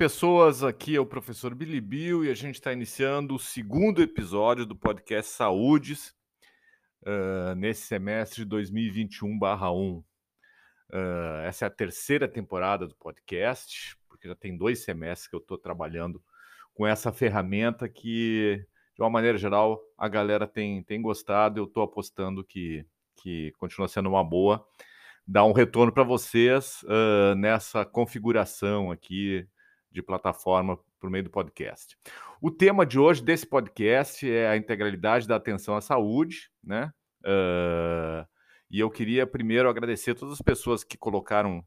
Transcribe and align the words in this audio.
Pessoas. 0.00 0.64
Aqui 0.64 0.96
é 0.96 0.98
o 0.98 1.04
professor 1.04 1.54
Billy 1.54 1.78
Bill 1.78 2.24
e 2.24 2.30
a 2.30 2.34
gente 2.34 2.54
está 2.54 2.72
iniciando 2.72 3.34
o 3.34 3.38
segundo 3.38 4.00
episódio 4.00 4.64
do 4.64 4.74
podcast 4.74 5.30
Saúdes 5.30 6.14
uh, 7.02 7.54
nesse 7.54 7.82
semestre 7.82 8.46
de 8.46 8.50
2021/1. 8.50 9.98
Uh, 9.98 10.04
essa 11.44 11.66
é 11.66 11.68
a 11.68 11.70
terceira 11.70 12.26
temporada 12.26 12.86
do 12.86 12.94
podcast, 12.94 13.94
porque 14.08 14.26
já 14.26 14.34
tem 14.34 14.56
dois 14.56 14.82
semestres 14.82 15.28
que 15.28 15.36
eu 15.36 15.40
estou 15.40 15.58
trabalhando 15.58 16.24
com 16.72 16.86
essa 16.86 17.12
ferramenta 17.12 17.86
que, 17.86 18.64
de 18.96 19.02
uma 19.02 19.10
maneira 19.10 19.36
geral, 19.36 19.82
a 19.98 20.08
galera 20.08 20.46
tem, 20.46 20.82
tem 20.82 21.02
gostado. 21.02 21.60
Eu 21.60 21.64
estou 21.64 21.82
apostando 21.82 22.42
que, 22.42 22.86
que 23.16 23.52
continua 23.58 23.86
sendo 23.86 24.08
uma 24.08 24.24
boa 24.24 24.66
dar 25.28 25.44
um 25.44 25.52
retorno 25.52 25.92
para 25.92 26.04
vocês 26.04 26.82
uh, 26.84 27.34
nessa 27.34 27.84
configuração 27.84 28.90
aqui 28.90 29.46
de 29.90 30.02
plataforma 30.02 30.78
por 30.98 31.10
meio 31.10 31.24
do 31.24 31.30
podcast. 31.30 31.96
O 32.40 32.50
tema 32.50 32.86
de 32.86 32.98
hoje 32.98 33.22
desse 33.22 33.46
podcast 33.46 34.30
é 34.30 34.48
a 34.48 34.56
integralidade 34.56 35.26
da 35.26 35.36
atenção 35.36 35.76
à 35.76 35.80
saúde, 35.80 36.50
né? 36.62 36.92
Uh, 37.22 38.26
e 38.70 38.78
eu 38.78 38.90
queria 38.90 39.26
primeiro 39.26 39.68
agradecer 39.68 40.14
todas 40.14 40.34
as 40.34 40.42
pessoas 40.42 40.84
que 40.84 40.96
colocaram 40.96 41.64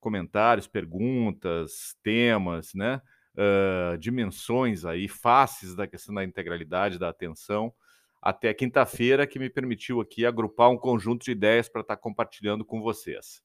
comentários, 0.00 0.66
perguntas, 0.66 1.96
temas, 2.02 2.72
né? 2.74 3.00
Uh, 3.34 3.96
dimensões 3.98 4.84
aí, 4.84 5.06
faces 5.06 5.74
da 5.74 5.86
questão 5.86 6.14
da 6.14 6.24
integralidade 6.24 6.98
da 6.98 7.08
atenção 7.08 7.72
até 8.20 8.52
quinta-feira, 8.52 9.26
que 9.26 9.38
me 9.38 9.48
permitiu 9.48 10.00
aqui 10.00 10.26
agrupar 10.26 10.70
um 10.70 10.76
conjunto 10.76 11.24
de 11.24 11.30
ideias 11.30 11.68
para 11.68 11.82
estar 11.82 11.96
tá 11.96 12.02
compartilhando 12.02 12.64
com 12.64 12.80
vocês. 12.80 13.42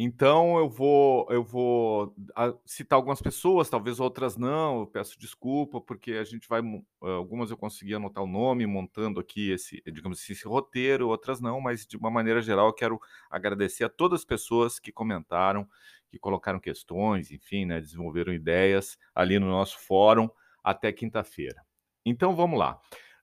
Então 0.00 0.56
eu 0.58 0.68
vou 0.68 1.26
eu 1.28 1.42
vou 1.42 2.14
ah, 2.36 2.54
citar 2.64 2.96
algumas 2.96 3.20
pessoas, 3.20 3.68
talvez 3.68 3.98
outras 3.98 4.36
não. 4.36 4.78
Eu 4.82 4.86
peço 4.86 5.18
desculpa 5.18 5.80
porque 5.80 6.12
a 6.12 6.22
gente 6.22 6.48
vai 6.48 6.62
algumas 7.00 7.50
eu 7.50 7.56
consegui 7.56 7.94
anotar 7.94 8.22
o 8.22 8.26
nome 8.28 8.64
montando 8.64 9.18
aqui 9.18 9.50
esse, 9.50 9.82
digamos 9.92 10.20
assim, 10.20 10.34
esse 10.34 10.46
roteiro, 10.46 11.08
outras 11.08 11.40
não, 11.40 11.60
mas 11.60 11.84
de 11.84 11.96
uma 11.96 12.12
maneira 12.12 12.40
geral 12.40 12.68
eu 12.68 12.72
quero 12.72 13.00
agradecer 13.28 13.82
a 13.82 13.88
todas 13.88 14.20
as 14.20 14.24
pessoas 14.24 14.78
que 14.78 14.92
comentaram, 14.92 15.68
que 16.08 16.16
colocaram 16.16 16.60
questões, 16.60 17.32
enfim, 17.32 17.66
né, 17.66 17.80
desenvolveram 17.80 18.32
ideias 18.32 18.96
ali 19.12 19.36
no 19.40 19.48
nosso 19.48 19.80
fórum 19.80 20.30
até 20.62 20.92
quinta-feira. 20.92 21.60
Então 22.06 22.36
vamos 22.36 22.56
lá. 22.56 22.80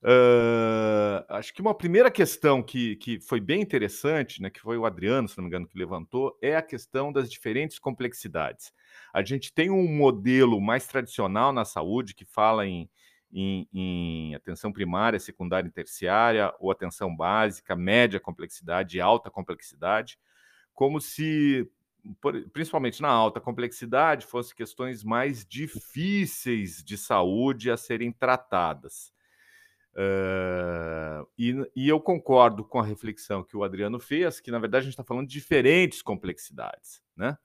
Uh, 0.08 1.26
acho 1.30 1.52
que 1.52 1.62
uma 1.62 1.74
primeira 1.74 2.12
questão 2.12 2.62
que, 2.62 2.96
que 2.98 3.20
foi 3.20 3.42
bem 3.42 3.60
interessante, 3.60 4.40
né, 4.40 4.52
que 4.52 4.60
foi 4.60 4.78
o 4.78 4.86
Adriano, 4.86 5.28
se 5.28 5.36
não 5.36 5.46
me 5.46 5.48
engano, 5.48 5.68
que 5.68 5.80
levantou, 5.80 6.38
é 6.44 6.56
a 6.56 6.62
questão 6.62 7.12
das 7.12 7.28
diferentes 7.28 7.80
complexidades. 7.80 8.72
A 9.12 9.24
gente 9.24 9.52
tem 9.52 9.72
um 9.72 9.88
modelo 9.88 10.62
mais 10.62 10.86
tradicional 10.86 11.52
na 11.52 11.66
saúde 11.66 12.14
que 12.14 12.24
fala 12.24 12.68
em, 12.68 12.88
em, 13.34 13.68
em 13.74 14.36
atenção 14.36 14.72
primária, 14.72 15.20
secundária 15.20 15.68
e 15.68 15.72
terciária, 15.72 16.54
ou 16.60 16.70
atenção 16.70 17.16
básica, 17.16 17.76
média 17.76 18.20
complexidade 18.20 18.98
e 18.98 19.02
alta 19.02 19.32
complexidade, 19.32 20.20
como 20.72 21.02
se, 21.02 21.68
principalmente 22.54 23.02
na 23.02 23.10
alta 23.10 23.42
complexidade, 23.42 24.28
fossem 24.28 24.56
questões 24.56 25.04
mais 25.04 25.44
difíceis 25.44 26.84
de 26.84 26.96
saúde 26.96 27.72
a 27.72 27.78
serem 27.78 28.12
tratadas. 28.12 29.15
Uh, 29.96 31.26
e, 31.38 31.56
e, 31.74 31.88
eu 31.88 32.02
concordo 32.02 32.66
com 32.66 32.80
a 32.80 32.84
reflexão 32.84 33.42
que 33.44 33.56
o 33.56 33.64
Adriano 33.64 33.98
fez, 33.98 34.42
que 34.42 34.52
na 34.52 34.60
verdade 34.60 34.82
a 34.82 34.86
gente 34.86 34.94
está 34.94 35.06
falando 35.06 35.28
de 35.28 35.34
diferentes 35.34 36.02
complexidades. 36.02 37.02
Né? 37.16 37.38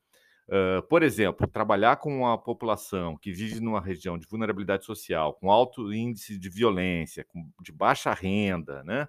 Uh, 0.49 0.83
por 0.89 1.05
exemplo, 1.05 1.47
trabalhar 1.47 1.99
com 1.99 2.19
uma 2.19 2.37
população 2.37 3.17
que 3.17 3.33
vive 3.33 3.61
numa 3.61 3.81
região 3.81 4.19
de 4.19 4.27
vulnerabilidade 4.27 4.85
social, 4.85 5.35
com 5.35 5.49
alto 5.49 5.93
índice 5.93 6.37
de 6.37 6.49
violência, 6.49 7.25
com, 7.25 7.49
de 7.63 7.71
baixa 7.71 8.13
renda, 8.13 8.83
né? 8.83 9.07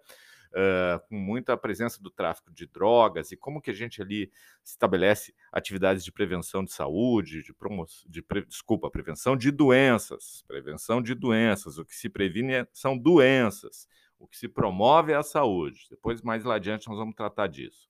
Uh, 0.51 0.99
com 1.07 1.15
muita 1.15 1.57
presença 1.57 2.01
do 2.01 2.09
tráfico 2.09 2.51
de 2.51 2.65
drogas 2.67 3.31
e 3.31 3.37
como 3.37 3.61
que 3.61 3.71
a 3.71 3.73
gente 3.73 4.01
ali 4.01 4.31
estabelece 4.63 5.33
atividades 5.51 6.03
de 6.03 6.11
prevenção 6.11 6.63
de 6.63 6.71
saúde, 6.71 7.43
de 7.43 7.53
promoção, 7.53 8.09
de 8.09 8.21
pre... 8.21 8.45
desculpa, 8.45 8.89
prevenção 8.89 9.35
de 9.35 9.51
doenças, 9.51 10.43
prevenção 10.47 11.01
de 11.01 11.15
doenças. 11.15 11.77
O 11.77 11.85
que 11.85 11.95
se 11.95 12.09
previne 12.09 12.53
é, 12.53 12.67
são 12.73 12.97
doenças, 12.97 13.87
o 14.19 14.27
que 14.27 14.37
se 14.37 14.47
promove 14.47 15.11
é 15.11 15.15
a 15.15 15.23
saúde. 15.23 15.87
Depois, 15.89 16.21
mais 16.21 16.43
lá 16.43 16.55
adiante, 16.55 16.87
nós 16.87 16.97
vamos 16.97 17.15
tratar 17.15 17.47
disso. 17.47 17.89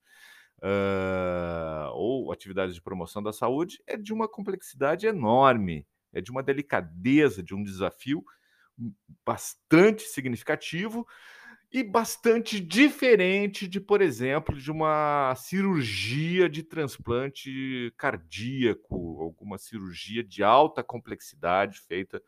Uh, 0.59 1.89
ou 1.93 2.31
atividades 2.31 2.75
de 2.75 2.81
promoção 2.81 3.21
da 3.21 3.33
saúde 3.33 3.81
é 3.87 3.97
de 3.97 4.13
uma 4.13 4.27
complexidade 4.27 5.07
enorme, 5.07 5.87
é 6.13 6.21
de 6.21 6.29
uma 6.29 6.43
delicadeza, 6.43 7.41
de 7.41 7.55
um 7.55 7.63
desafio 7.63 8.23
bastante 9.25 10.03
significativo 10.03 11.07
e 11.71 11.83
bastante 11.83 12.59
diferente 12.59 13.65
de, 13.65 13.79
por 13.79 14.01
exemplo, 14.01 14.57
de 14.57 14.69
uma 14.69 15.33
cirurgia 15.37 16.49
de 16.49 16.63
transplante 16.63 17.93
cardíaco, 17.97 19.21
alguma 19.21 19.57
cirurgia 19.57 20.21
de 20.21 20.43
alta 20.43 20.83
complexidade 20.83 21.79
feita 21.79 22.21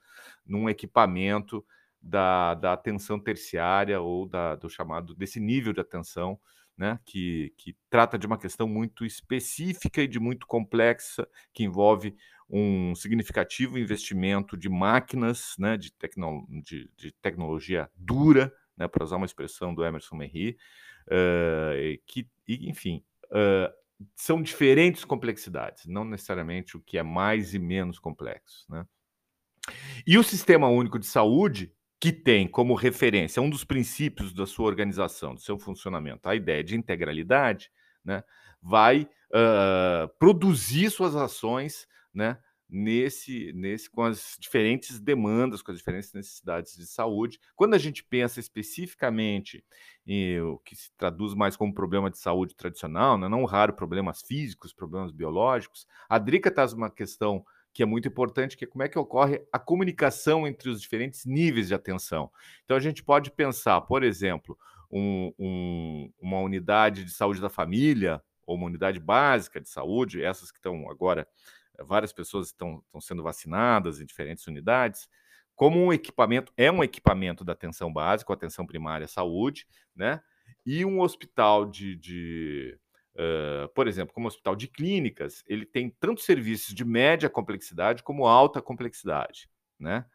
num 0.45 0.69
equipamento 0.69 1.65
da, 2.01 2.53
da 2.53 2.73
atenção 2.73 3.19
terciária 3.19 3.99
ou 3.99 4.25
da, 4.25 4.55
do 4.55 4.69
chamado 4.69 5.13
desse 5.13 5.41
nível 5.41 5.73
de 5.73 5.81
atenção, 5.81 6.39
né, 6.77 6.97
que, 7.05 7.53
que 7.57 7.75
trata 7.89 8.17
de 8.17 8.25
uma 8.25 8.37
questão 8.37 8.67
muito 8.67 9.05
específica 9.05 10.01
e 10.01 10.07
de 10.07 10.19
muito 10.19 10.47
complexa, 10.47 11.27
que 11.53 11.63
envolve 11.63 12.15
um 12.49 12.95
significativo 12.95 13.77
investimento 13.77 14.55
de 14.57 14.69
máquinas, 14.69 15.55
né, 15.59 15.77
de, 15.77 15.91
tecno, 15.91 16.47
de, 16.63 16.89
de 16.95 17.11
tecnologia 17.21 17.89
dura, 17.95 18.53
né, 18.77 18.87
para 18.87 19.03
usar 19.03 19.17
uma 19.17 19.25
expressão 19.25 19.73
do 19.73 19.83
Emerson 19.83 20.15
Merri, 20.15 20.57
uh, 21.07 22.01
que, 22.05 22.27
enfim, 22.47 23.03
uh, 23.25 23.73
são 24.15 24.41
diferentes 24.41 25.05
complexidades, 25.05 25.85
não 25.85 26.03
necessariamente 26.03 26.77
o 26.77 26.81
que 26.81 26.97
é 26.97 27.03
mais 27.03 27.53
e 27.53 27.59
menos 27.59 27.99
complexo. 27.99 28.65
Né? 28.69 28.85
E 30.05 30.17
o 30.17 30.23
Sistema 30.23 30.67
Único 30.67 30.99
de 30.99 31.05
Saúde, 31.05 31.71
que 31.99 32.11
tem 32.11 32.47
como 32.47 32.75
referência 32.75 33.41
um 33.41 33.49
dos 33.49 33.63
princípios 33.63 34.33
da 34.33 34.45
sua 34.45 34.65
organização, 34.65 35.33
do 35.33 35.41
seu 35.41 35.57
funcionamento, 35.57 36.27
a 36.27 36.35
ideia 36.35 36.63
de 36.63 36.75
integralidade, 36.75 37.71
né, 38.03 38.23
vai 38.61 39.07
uh, 39.31 40.07
produzir 40.19 40.89
suas 40.89 41.15
ações 41.15 41.87
né, 42.13 42.37
nesse, 42.73 43.53
nesse 43.53 43.87
com 43.87 44.01
as 44.01 44.35
diferentes 44.39 44.99
demandas, 44.99 45.61
com 45.61 45.71
as 45.71 45.77
diferentes 45.77 46.11
necessidades 46.11 46.75
de 46.75 46.87
saúde. 46.87 47.39
Quando 47.55 47.75
a 47.75 47.77
gente 47.77 48.03
pensa 48.03 48.39
especificamente 48.39 49.63
em 50.07 50.41
o 50.41 50.57
que 50.57 50.75
se 50.75 50.91
traduz 50.97 51.35
mais 51.35 51.55
como 51.55 51.73
problema 51.73 52.09
de 52.09 52.17
saúde 52.17 52.55
tradicional, 52.55 53.15
né, 53.15 53.29
não 53.29 53.45
raro 53.45 53.73
problemas 53.73 54.23
físicos, 54.23 54.73
problemas 54.73 55.11
biológicos, 55.11 55.87
a 56.09 56.17
Drica 56.17 56.49
traz 56.49 56.73
uma 56.73 56.89
questão 56.89 57.45
que 57.71 57.83
é 57.83 57.85
muito 57.85 58.07
importante, 58.07 58.57
que 58.57 58.65
é 58.65 58.67
como 58.67 58.83
é 58.83 58.89
que 58.89 58.97
ocorre 58.97 59.45
a 59.51 59.59
comunicação 59.59 60.47
entre 60.47 60.69
os 60.69 60.81
diferentes 60.81 61.25
níveis 61.25 61.67
de 61.67 61.75
atenção. 61.75 62.31
Então 62.65 62.75
a 62.75 62.79
gente 62.79 63.03
pode 63.03 63.29
pensar, 63.29 63.81
por 63.81 64.03
exemplo, 64.03 64.57
um, 64.91 65.31
um, 65.37 66.11
uma 66.19 66.39
unidade 66.39 67.05
de 67.05 67.11
saúde 67.11 67.39
da 67.39 67.49
família 67.49 68.21
ou 68.45 68.55
uma 68.55 68.65
unidade 68.65 68.99
básica 68.99 69.61
de 69.61 69.69
saúde, 69.69 70.23
essas 70.23 70.51
que 70.51 70.57
estão 70.57 70.89
agora 70.89 71.27
várias 71.79 72.13
pessoas 72.13 72.47
estão, 72.47 72.81
estão 72.85 73.01
sendo 73.01 73.23
vacinadas 73.23 73.99
em 73.99 74.05
diferentes 74.05 74.45
unidades, 74.47 75.07
como 75.55 75.79
um 75.79 75.93
equipamento, 75.93 76.51
é 76.57 76.71
um 76.71 76.83
equipamento 76.83 77.43
da 77.43 77.53
atenção 77.53 77.91
básica, 77.91 78.33
atenção 78.33 78.65
primária 78.65 79.07
saúde, 79.07 79.67
né? 79.95 80.21
E 80.65 80.83
um 80.83 80.99
hospital 80.99 81.65
de, 81.65 81.95
de 81.95 82.77
uh, 83.15 83.67
por 83.69 83.87
exemplo, 83.87 84.13
como 84.13 84.25
um 84.25 84.27
hospital 84.27 84.55
de 84.55 84.67
clínicas, 84.67 85.43
ele 85.47 85.65
tem 85.65 85.89
tanto 85.89 86.21
serviços 86.21 86.73
de 86.73 86.83
média 86.83 87.29
complexidade 87.29 88.01
como 88.01 88.25
alta 88.25 88.61
complexidade, 88.61 89.49
né? 89.79 90.05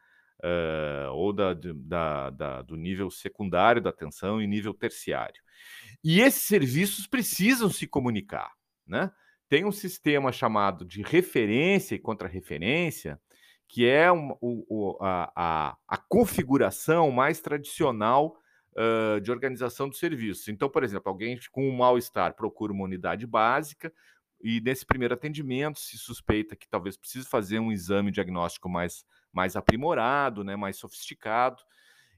Uh, 0.41 1.11
ou 1.11 1.33
da, 1.33 1.53
da, 1.53 2.29
da, 2.29 2.61
do 2.61 2.77
nível 2.77 3.09
secundário 3.09 3.81
da 3.81 3.89
atenção 3.89 4.41
e 4.41 4.47
nível 4.47 4.73
terciário. 4.73 5.41
E 6.03 6.21
esses 6.21 6.43
serviços 6.43 7.07
precisam 7.07 7.69
se 7.69 7.85
comunicar, 7.85 8.53
né? 8.87 9.11
Tem 9.49 9.65
um 9.65 9.71
sistema 9.71 10.31
chamado 10.31 10.85
de 10.85 11.01
referência 11.01 11.95
e 11.95 11.99
contrarreferência, 11.99 13.19
que 13.67 13.87
é 13.87 14.11
um, 14.11 14.37
o, 14.39 14.97
a, 15.01 15.31
a, 15.35 15.77
a, 15.87 15.97
configuração 15.97 17.11
mais 17.11 17.41
tradicional 17.41 18.37
uh, 18.73 19.19
de 19.19 19.31
organização 19.31 19.89
dos 19.89 19.99
serviços. 19.99 20.47
Então, 20.47 20.69
por 20.69 20.83
exemplo, 20.83 21.09
alguém 21.09 21.39
com 21.51 21.67
um 21.67 21.75
mal-estar 21.75 22.35
procura 22.35 22.71
uma 22.71 22.83
unidade 22.83 23.25
básica 23.25 23.91
e 24.41 24.61
nesse 24.61 24.85
primeiro 24.85 25.15
atendimento 25.15 25.79
se 25.79 25.97
suspeita 25.97 26.55
que 26.55 26.67
talvez 26.67 26.95
precise 26.95 27.27
fazer 27.27 27.59
um 27.59 27.71
exame 27.71 28.11
diagnóstico 28.11 28.69
mais, 28.69 29.03
mais 29.33 29.55
aprimorado, 29.55 30.43
né, 30.43 30.55
mais 30.55 30.77
sofisticado 30.77 31.61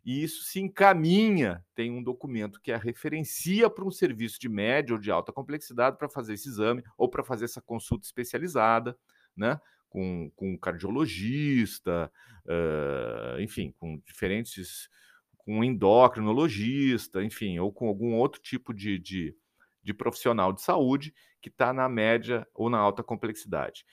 e 0.04 0.24
isso 0.24 0.44
se 0.44 0.60
encaminha, 0.60 1.64
tem 1.76 1.92
um 1.92 2.02
documento 2.02 2.60
que 2.60 2.72
a 2.72 2.78
referencia 2.78 3.70
para 3.70 3.86
um 3.86 3.92
serviço 3.92 4.40
de 4.40 4.50
média 4.50 4.94
ou 4.94 5.00
de 5.00 5.12
alta 5.12 5.32
complexidade 5.32 5.98
para 5.98 6.10
fazer 6.10 6.34
esse 6.34 6.50
exame 6.50 6.84
ou 6.98 7.08
para 7.08 7.24
fazer 7.24 7.46
essa 7.46 7.62
consulta 7.62 8.06
especializada, 8.06 8.98
né? 9.36 9.60
com, 9.92 10.32
com 10.38 10.58
cardiologista, 10.58 12.10
uh, 12.46 13.40
enfim, 13.42 13.76
com 13.78 14.02
diferentes, 14.06 14.90
com 15.38 15.64
endocrinologista, 15.64 17.22
enfim, 17.22 17.60
ou 17.60 17.74
com 17.74 17.88
algum 17.88 18.16
outro 18.16 18.42
tipo 18.42 18.74
de, 18.74 18.98
de, 18.98 19.36
de 19.84 19.94
profissional 19.94 20.54
de 20.54 20.62
saúde 20.62 21.14
que 21.42 21.50
está 21.50 21.74
na 21.74 21.90
média 21.90 22.48
ou 22.54 22.70
na 22.70 22.78
alta 22.78 23.04
complexidade. 23.04 23.86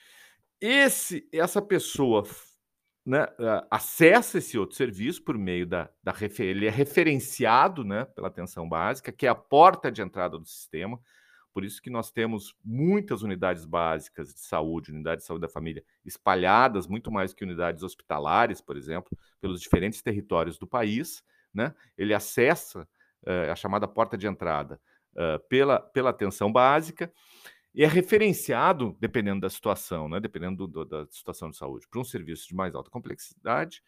Esse, 0.61 1.27
essa 1.33 1.61
pessoa 1.61 2.23
né, 3.09 3.25
acessa 3.71 4.37
esse 4.37 4.55
outro 4.55 4.75
serviço 4.75 5.23
por 5.23 5.35
meio 5.35 5.65
da, 5.65 5.89
da 6.03 6.13
ele 6.37 6.67
é 6.67 6.69
referenciado 6.69 7.83
né, 7.83 8.05
pela 8.05 8.27
atenção 8.27 8.69
básica, 8.69 9.11
que 9.11 9.25
é 9.25 9.29
a 9.29 9.33
porta 9.33 9.91
de 9.91 9.99
entrada 9.99 10.37
do 10.37 10.45
sistema. 10.45 10.99
Por 11.51 11.65
isso 11.65 11.81
que 11.81 11.89
nós 11.89 12.11
temos 12.11 12.55
muitas 12.63 13.23
unidades 13.23 13.65
básicas 13.65 14.31
de 14.31 14.41
saúde, 14.41 14.91
unidades 14.91 15.23
de 15.23 15.27
saúde 15.27 15.41
da 15.41 15.49
família, 15.49 15.83
espalhadas, 16.05 16.85
muito 16.85 17.11
mais 17.11 17.33
que 17.33 17.43
unidades 17.43 17.81
hospitalares, 17.81 18.61
por 18.61 18.77
exemplo, 18.77 19.17
pelos 19.41 19.59
diferentes 19.59 20.03
territórios 20.03 20.59
do 20.59 20.67
país. 20.67 21.23
Né? 21.51 21.73
Ele 21.97 22.13
acessa 22.13 22.87
uh, 23.23 23.51
a 23.51 23.55
chamada 23.55 23.87
porta 23.87 24.15
de 24.15 24.27
entrada 24.27 24.79
uh, 25.13 25.39
pela, 25.49 25.79
pela 25.79 26.11
atenção 26.11 26.51
básica 26.51 27.11
e 27.73 27.83
é 27.83 27.87
referenciado, 27.87 28.97
dependendo 28.99 29.41
da 29.41 29.49
situação, 29.49 30.09
né, 30.09 30.19
dependendo 30.19 30.67
do, 30.67 30.85
da 30.85 31.05
situação 31.07 31.49
de 31.49 31.57
saúde, 31.57 31.87
para 31.89 31.99
um 31.99 32.03
serviço 32.03 32.47
de 32.47 32.55
mais 32.55 32.73
alta 32.73 32.89
complexidade, 32.89 33.81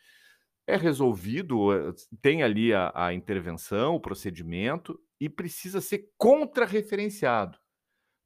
é 0.68 0.76
resolvido, 0.78 1.74
eh, 1.74 1.94
tem 2.22 2.44
ali 2.44 2.74
a, 2.74 2.92
a 2.94 3.14
intervenção, 3.14 3.96
o 3.96 4.00
procedimento, 4.00 5.00
e 5.20 5.28
precisa 5.28 5.82
ser 5.82 6.10
contra-referenciado. 6.18 7.58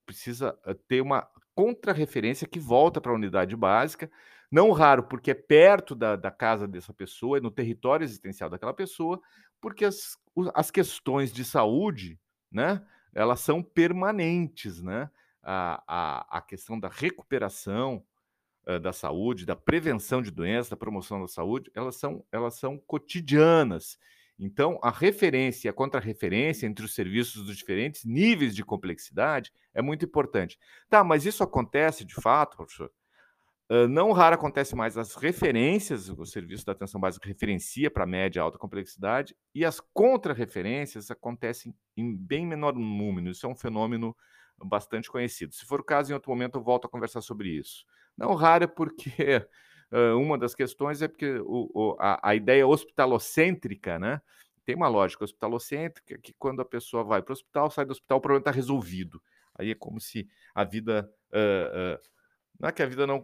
Precisa 0.05 0.57
eh, 0.65 0.75
ter 0.87 1.01
uma 1.01 1.27
contra-referência 1.55 2.47
que 2.47 2.59
volta 2.59 2.99
para 2.99 3.11
a 3.11 3.15
unidade 3.15 3.55
básica, 3.55 4.11
não 4.51 4.71
raro 4.71 5.03
porque 5.03 5.31
é 5.31 5.33
perto 5.33 5.95
da, 5.95 6.15
da 6.15 6.29
casa 6.31 6.67
dessa 6.67 6.93
pessoa, 6.93 7.37
é 7.37 7.41
no 7.41 7.51
território 7.51 8.03
existencial 8.03 8.49
daquela 8.49 8.73
pessoa, 8.73 9.19
porque 9.61 9.85
as, 9.85 10.17
as 10.53 10.69
questões 10.69 11.31
de 11.31 11.43
saúde, 11.45 12.19
né, 12.51 12.85
elas 13.13 13.39
são 13.39 13.63
permanentes, 13.63 14.81
né? 14.81 15.09
A, 15.45 15.83
a, 15.87 16.37
a 16.39 16.41
questão 16.41 16.79
da 16.79 16.89
recuperação 16.89 18.03
uh, 18.67 18.79
da 18.79 18.91
saúde, 18.91 19.45
da 19.45 19.55
prevenção 19.55 20.21
de 20.21 20.31
doenças, 20.31 20.69
da 20.69 20.75
promoção 20.75 21.21
da 21.21 21.27
saúde, 21.27 21.71
elas 21.75 21.95
são, 21.95 22.25
elas 22.31 22.55
são 22.55 22.77
cotidianas. 22.79 23.99
Então, 24.37 24.79
a 24.81 24.89
referência 24.89 25.67
e 25.67 25.69
a 25.69 25.73
contrarreferência 25.73 26.65
entre 26.65 26.83
os 26.83 26.93
serviços 26.93 27.45
dos 27.45 27.55
diferentes 27.55 28.03
níveis 28.03 28.53
de 28.53 28.65
complexidade 28.65 29.53
é 29.73 29.81
muito 29.81 30.03
importante. 30.03 30.59
Tá, 30.89 31.03
mas 31.03 31.25
isso 31.25 31.43
acontece 31.43 32.03
de 32.03 32.15
fato, 32.15 32.57
professor? 32.57 32.91
Uh, 33.69 33.87
não 33.87 34.11
raro 34.11 34.35
acontece 34.35 34.75
mais 34.75 34.97
as 34.97 35.15
referências, 35.15 36.09
o 36.09 36.25
serviço 36.25 36.65
da 36.65 36.71
atenção 36.71 36.99
básica 36.99 37.27
referencia 37.27 37.89
para 37.89 38.05
média 38.05 38.39
e 38.39 38.41
alta 38.41 38.59
complexidade, 38.59 39.35
e 39.55 39.63
as 39.65 39.79
contrarreferências 39.93 41.09
acontecem 41.09 41.73
em 41.95 42.15
bem 42.15 42.45
menor 42.45 42.73
número. 42.73 43.29
Isso 43.29 43.45
é 43.45 43.49
um 43.49 43.55
fenômeno 43.55 44.15
bastante 44.63 45.09
conhecido. 45.09 45.53
Se 45.53 45.65
for 45.65 45.79
o 45.79 45.83
caso, 45.83 46.11
em 46.11 46.13
outro 46.13 46.31
momento 46.31 46.57
eu 46.57 46.63
volto 46.63 46.85
a 46.85 46.89
conversar 46.89 47.21
sobre 47.21 47.49
isso. 47.49 47.85
Não 48.17 48.33
raro 48.33 48.67
porque 48.67 49.09
uh, 49.91 50.17
uma 50.17 50.37
das 50.37 50.55
questões 50.55 51.01
é 51.01 51.07
porque 51.07 51.39
o, 51.39 51.69
o, 51.73 51.95
a, 51.99 52.29
a, 52.29 52.35
ideia 52.35 52.67
hospitalocêntrica, 52.67 53.99
né? 53.99 54.21
Tem 54.65 54.75
uma 54.75 54.87
lógica 54.87 55.23
hospitalocêntrica 55.23 56.17
que 56.17 56.33
quando 56.39 56.61
a 56.61 56.65
pessoa 56.65 57.03
vai 57.03 57.21
para 57.21 57.31
o 57.31 57.33
hospital, 57.33 57.69
sai 57.69 57.85
do 57.85 57.91
hospital, 57.91 58.17
o 58.17 58.21
problema 58.21 58.41
está 58.41 58.51
resolvido. 58.51 59.21
Aí 59.53 59.71
é 59.71 59.75
como 59.75 59.99
se 59.99 60.27
a 60.53 60.63
vida. 60.63 61.09
Uh, 61.31 61.95
uh, 61.95 62.09
não 62.59 62.69
é 62.69 62.71
que 62.71 62.81
a 62.81 62.85
vida 62.85 63.05
não. 63.05 63.23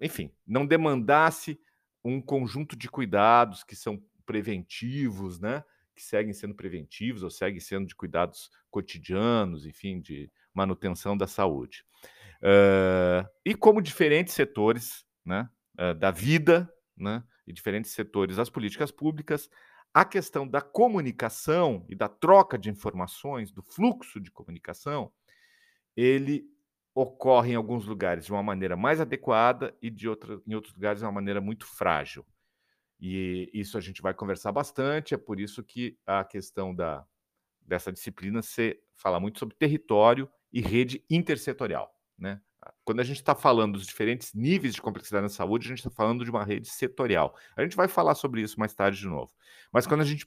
enfim, 0.00 0.32
não 0.46 0.66
demandasse 0.66 1.58
um 2.04 2.20
conjunto 2.20 2.76
de 2.76 2.88
cuidados 2.88 3.62
que 3.62 3.76
são 3.76 4.02
preventivos, 4.26 5.38
né? 5.38 5.64
Que 6.00 6.06
seguem 6.06 6.32
sendo 6.32 6.54
preventivos 6.54 7.22
ou 7.22 7.30
seguem 7.30 7.60
sendo 7.60 7.86
de 7.86 7.94
cuidados 7.94 8.50
cotidianos, 8.70 9.66
enfim, 9.66 10.00
de 10.00 10.30
manutenção 10.54 11.16
da 11.16 11.26
saúde. 11.26 11.84
Uh, 12.42 13.28
e 13.44 13.54
como 13.54 13.82
diferentes 13.82 14.32
setores 14.32 15.04
né, 15.24 15.48
uh, 15.78 15.94
da 15.94 16.10
vida 16.10 16.72
né, 16.96 17.22
e 17.46 17.52
diferentes 17.52 17.90
setores 17.90 18.36
das 18.36 18.48
políticas 18.48 18.90
públicas, 18.90 19.50
a 19.92 20.04
questão 20.04 20.48
da 20.48 20.62
comunicação 20.62 21.84
e 21.86 21.94
da 21.94 22.08
troca 22.08 22.56
de 22.56 22.70
informações, 22.70 23.52
do 23.52 23.62
fluxo 23.62 24.18
de 24.18 24.30
comunicação, 24.30 25.12
ele 25.94 26.46
ocorre 26.94 27.52
em 27.52 27.56
alguns 27.56 27.84
lugares 27.84 28.24
de 28.24 28.32
uma 28.32 28.42
maneira 28.42 28.76
mais 28.76 29.00
adequada 29.00 29.76
e 29.82 29.90
de 29.90 30.08
outra, 30.08 30.40
em 30.46 30.54
outros 30.54 30.74
lugares 30.74 31.00
de 31.00 31.04
uma 31.04 31.12
maneira 31.12 31.40
muito 31.42 31.66
frágil. 31.66 32.24
E 33.00 33.50
isso 33.54 33.78
a 33.78 33.80
gente 33.80 34.02
vai 34.02 34.12
conversar 34.12 34.52
bastante, 34.52 35.14
é 35.14 35.16
por 35.16 35.40
isso 35.40 35.64
que 35.64 35.96
a 36.06 36.22
questão 36.22 36.74
da, 36.74 37.06
dessa 37.62 37.90
disciplina 37.90 38.42
se 38.42 38.78
fala 38.94 39.18
muito 39.18 39.38
sobre 39.38 39.56
território 39.56 40.28
e 40.52 40.60
rede 40.60 41.02
intersetorial. 41.08 41.90
Né? 42.18 42.40
Quando 42.84 43.00
a 43.00 43.04
gente 43.04 43.16
está 43.16 43.34
falando 43.34 43.74
dos 43.78 43.86
diferentes 43.86 44.34
níveis 44.34 44.74
de 44.74 44.82
complexidade 44.82 45.22
na 45.22 45.28
saúde, 45.30 45.66
a 45.66 45.70
gente 45.70 45.78
está 45.78 45.90
falando 45.90 46.24
de 46.24 46.30
uma 46.30 46.44
rede 46.44 46.68
setorial. 46.68 47.34
A 47.56 47.62
gente 47.62 47.74
vai 47.74 47.88
falar 47.88 48.14
sobre 48.14 48.42
isso 48.42 48.60
mais 48.60 48.74
tarde 48.74 48.98
de 48.98 49.06
novo. 49.06 49.32
Mas 49.72 49.86
quando 49.86 50.02
a 50.02 50.04
gente 50.04 50.26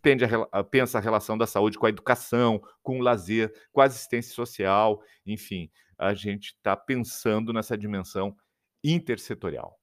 pensa 0.72 0.98
a 0.98 1.02
relação 1.02 1.38
da 1.38 1.46
saúde 1.46 1.78
com 1.78 1.86
a 1.86 1.90
educação, 1.90 2.60
com 2.82 2.98
o 2.98 3.02
lazer, 3.04 3.54
com 3.72 3.82
a 3.82 3.86
assistência 3.86 4.34
social, 4.34 5.04
enfim, 5.26 5.70
a 5.98 6.14
gente 6.16 6.48
está 6.48 6.76
pensando 6.76 7.54
nessa 7.54 7.78
dimensão 7.78 8.36
intersetorial. 8.84 9.80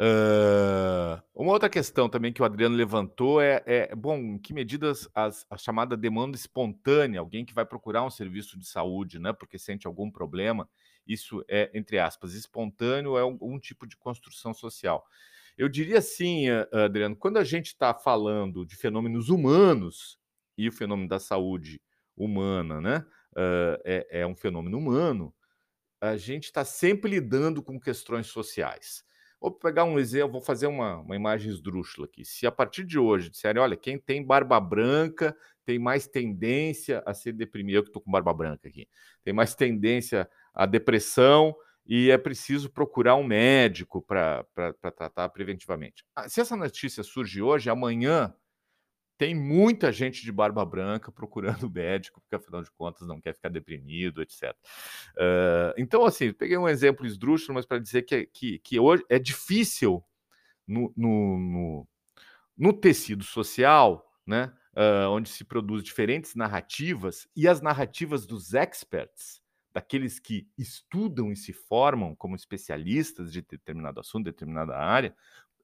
Uh, 0.00 1.20
uma 1.34 1.52
outra 1.52 1.68
questão 1.68 2.08
também 2.08 2.32
que 2.32 2.40
o 2.40 2.44
Adriano 2.44 2.76
levantou 2.76 3.40
é, 3.40 3.62
é 3.66 3.94
bom, 3.96 4.16
em 4.16 4.38
que 4.38 4.54
medidas 4.54 5.08
as, 5.12 5.44
a 5.50 5.56
chamada 5.56 5.96
demanda 5.96 6.36
espontânea, 6.36 7.18
alguém 7.18 7.44
que 7.44 7.52
vai 7.52 7.66
procurar 7.66 8.04
um 8.04 8.10
serviço 8.10 8.56
de 8.56 8.64
saúde, 8.64 9.18
né, 9.18 9.32
porque 9.32 9.58
sente 9.58 9.88
algum 9.88 10.08
problema, 10.08 10.68
isso 11.04 11.44
é, 11.48 11.68
entre 11.74 11.98
aspas, 11.98 12.34
espontâneo, 12.34 13.18
é 13.18 13.24
um, 13.24 13.36
um 13.40 13.58
tipo 13.58 13.88
de 13.88 13.96
construção 13.96 14.54
social. 14.54 15.04
Eu 15.56 15.68
diria 15.68 15.98
assim, 15.98 16.44
Adriano, 16.72 17.16
quando 17.16 17.38
a 17.38 17.44
gente 17.44 17.66
está 17.66 17.92
falando 17.92 18.64
de 18.64 18.76
fenômenos 18.76 19.28
humanos, 19.28 20.16
e 20.56 20.68
o 20.68 20.72
fenômeno 20.72 21.08
da 21.08 21.20
saúde 21.20 21.80
humana, 22.16 22.80
né, 22.80 23.06
uh, 23.32 23.80
é, 23.84 24.20
é 24.20 24.26
um 24.26 24.34
fenômeno 24.34 24.76
humano, 24.76 25.34
a 26.00 26.16
gente 26.16 26.44
está 26.44 26.64
sempre 26.64 27.10
lidando 27.10 27.62
com 27.62 27.80
questões 27.80 28.26
sociais. 28.26 29.04
Vou 29.40 29.52
pegar 29.52 29.84
um 29.84 29.98
exemplo, 29.98 30.32
vou 30.32 30.40
fazer 30.40 30.66
uma, 30.66 30.98
uma 30.98 31.14
imagem 31.14 31.50
esdrúxula 31.50 32.06
aqui. 32.06 32.24
Se 32.24 32.46
a 32.46 32.52
partir 32.52 32.84
de 32.84 32.98
hoje 32.98 33.30
disserem, 33.30 33.62
olha, 33.62 33.76
quem 33.76 33.98
tem 33.98 34.24
barba 34.24 34.58
branca 34.60 35.36
tem 35.64 35.78
mais 35.78 36.06
tendência 36.08 37.02
a 37.06 37.14
ser 37.14 37.32
deprimido, 37.32 37.76
eu 37.76 37.82
que 37.82 37.88
estou 37.90 38.02
com 38.02 38.10
barba 38.10 38.32
branca 38.32 38.68
aqui, 38.68 38.88
tem 39.22 39.32
mais 39.32 39.54
tendência 39.54 40.28
à 40.52 40.66
depressão 40.66 41.54
e 41.86 42.10
é 42.10 42.18
preciso 42.18 42.68
procurar 42.68 43.14
um 43.16 43.24
médico 43.24 44.02
para 44.02 44.44
tratar 44.96 45.28
preventivamente. 45.28 46.04
Ah, 46.16 46.28
se 46.28 46.40
essa 46.40 46.56
notícia 46.56 47.02
surge 47.02 47.40
hoje, 47.40 47.70
amanhã 47.70 48.34
tem 49.18 49.34
muita 49.34 49.92
gente 49.92 50.22
de 50.22 50.30
barba 50.30 50.64
branca 50.64 51.10
procurando 51.10 51.68
médico, 51.68 52.20
porque 52.20 52.36
afinal 52.36 52.62
de 52.62 52.70
contas 52.70 53.06
não 53.06 53.20
quer 53.20 53.34
ficar 53.34 53.48
deprimido, 53.48 54.22
etc. 54.22 54.54
Uh, 55.16 55.74
então, 55.76 56.04
assim, 56.04 56.32
peguei 56.32 56.56
um 56.56 56.68
exemplo 56.68 57.04
esdrúxulo, 57.04 57.54
mas 57.54 57.66
para 57.66 57.80
dizer 57.80 58.02
que, 58.02 58.26
que, 58.26 58.58
que, 58.60 58.78
hoje 58.78 59.04
é 59.10 59.18
difícil 59.18 60.02
no, 60.66 60.92
no, 60.96 61.38
no, 61.38 61.88
no 62.56 62.72
tecido 62.72 63.24
social, 63.24 64.08
né, 64.24 64.52
uh, 64.76 65.10
onde 65.10 65.28
se 65.28 65.44
produz 65.44 65.82
diferentes 65.82 66.36
narrativas, 66.36 67.26
e 67.34 67.48
as 67.48 67.60
narrativas 67.60 68.24
dos 68.24 68.54
experts, 68.54 69.42
daqueles 69.72 70.18
que 70.18 70.48
estudam 70.56 71.30
e 71.30 71.36
se 71.36 71.52
formam 71.52 72.14
como 72.14 72.34
especialistas 72.36 73.32
de 73.32 73.42
determinado 73.42 74.00
assunto, 74.00 74.24
determinada 74.24 74.76
área, 74.76 75.14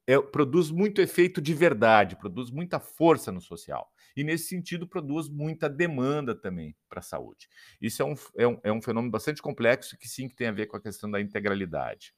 é, 0.07 0.19
produz 0.21 0.69
muito 0.69 1.01
efeito 1.01 1.41
de 1.41 1.53
verdade, 1.53 2.15
produz 2.15 2.51
muita 2.51 2.79
força 2.79 3.31
no 3.31 3.41
social. 3.41 3.91
E, 4.15 4.23
nesse 4.23 4.47
sentido, 4.47 4.87
produz 4.87 5.27
muita 5.27 5.69
demanda 5.69 6.33
também 6.33 6.75
para 6.87 6.99
a 6.99 7.03
saúde. 7.03 7.49
Isso 7.81 8.01
é 8.01 8.05
um, 8.05 8.15
é, 8.37 8.47
um, 8.47 8.59
é 8.63 8.71
um 8.71 8.81
fenômeno 8.81 9.11
bastante 9.11 9.41
complexo 9.41 9.97
que 9.97 10.07
sim 10.07 10.29
que 10.29 10.35
tem 10.35 10.47
a 10.47 10.53
ver 10.53 10.67
com 10.67 10.77
a 10.77 10.81
questão 10.81 11.11
da 11.11 11.19
integralidade. 11.19 12.13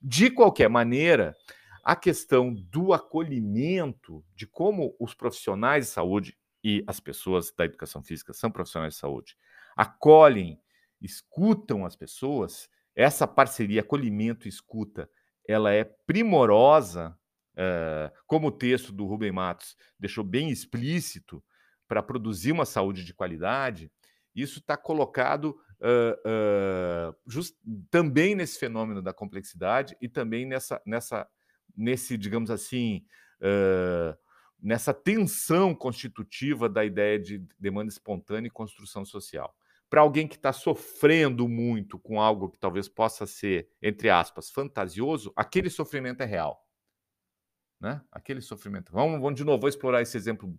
De 0.00 0.30
qualquer 0.30 0.68
maneira, 0.68 1.34
a 1.82 1.96
questão 1.96 2.52
do 2.52 2.92
acolhimento, 2.92 4.22
de 4.34 4.46
como 4.46 4.94
os 5.00 5.14
profissionais 5.14 5.86
de 5.86 5.92
saúde 5.92 6.36
e 6.62 6.84
as 6.86 7.00
pessoas 7.00 7.50
da 7.56 7.64
educação 7.64 8.02
física 8.02 8.34
são 8.34 8.50
profissionais 8.50 8.94
de 8.94 9.00
saúde, 9.00 9.36
acolhem, 9.74 10.60
escutam 11.00 11.86
as 11.86 11.96
pessoas, 11.96 12.68
essa 12.94 13.26
parceria 13.26 13.80
acolhimento 13.80 14.46
e 14.46 14.50
escuta, 14.50 15.08
ela 15.46 15.72
é 15.72 15.82
primorosa 15.82 17.17
uh, 17.58 18.12
como 18.26 18.48
o 18.48 18.52
texto 18.52 18.92
do 18.92 19.04
Rubem 19.04 19.32
Matos 19.32 19.76
deixou 19.98 20.22
bem 20.22 20.50
explícito, 20.50 21.42
para 21.86 22.02
produzir 22.02 22.52
uma 22.52 22.66
saúde 22.66 23.02
de 23.02 23.14
qualidade, 23.14 23.90
isso 24.34 24.58
está 24.58 24.76
colocado 24.76 25.56
uh, 25.80 27.10
uh, 27.10 27.16
just, 27.26 27.56
também 27.90 28.34
nesse 28.34 28.58
fenômeno 28.58 29.02
da 29.02 29.12
complexidade 29.12 29.96
e 30.00 30.08
também 30.08 30.44
nessa, 30.46 30.80
nessa 30.84 31.26
nesse, 31.74 32.18
digamos 32.18 32.50
assim, 32.50 33.04
nessa 34.60 34.92
tensão 34.92 35.72
constitutiva 35.72 36.68
da 36.68 36.84
ideia 36.84 37.18
de 37.18 37.46
demanda 37.58 37.88
espontânea 37.88 38.48
e 38.48 38.50
construção 38.50 39.04
social. 39.04 39.54
Para 39.88 40.00
alguém 40.00 40.26
que 40.26 40.34
está 40.34 40.52
sofrendo 40.52 41.48
muito 41.48 41.98
com 41.98 42.20
algo 42.20 42.50
que 42.50 42.58
talvez 42.58 42.88
possa 42.88 43.26
ser, 43.26 43.70
entre 43.80 44.10
aspas, 44.10 44.50
fantasioso, 44.50 45.32
aquele 45.36 45.70
sofrimento 45.70 46.20
é 46.20 46.26
real. 46.26 46.67
Né? 47.80 48.00
Aquele 48.10 48.40
sofrimento. 48.40 48.92
Vamos, 48.92 49.20
vamos 49.20 49.36
de 49.36 49.44
novo, 49.44 49.60
vou 49.60 49.68
explorar 49.68 50.02
esse 50.02 50.16
exemplo 50.16 50.56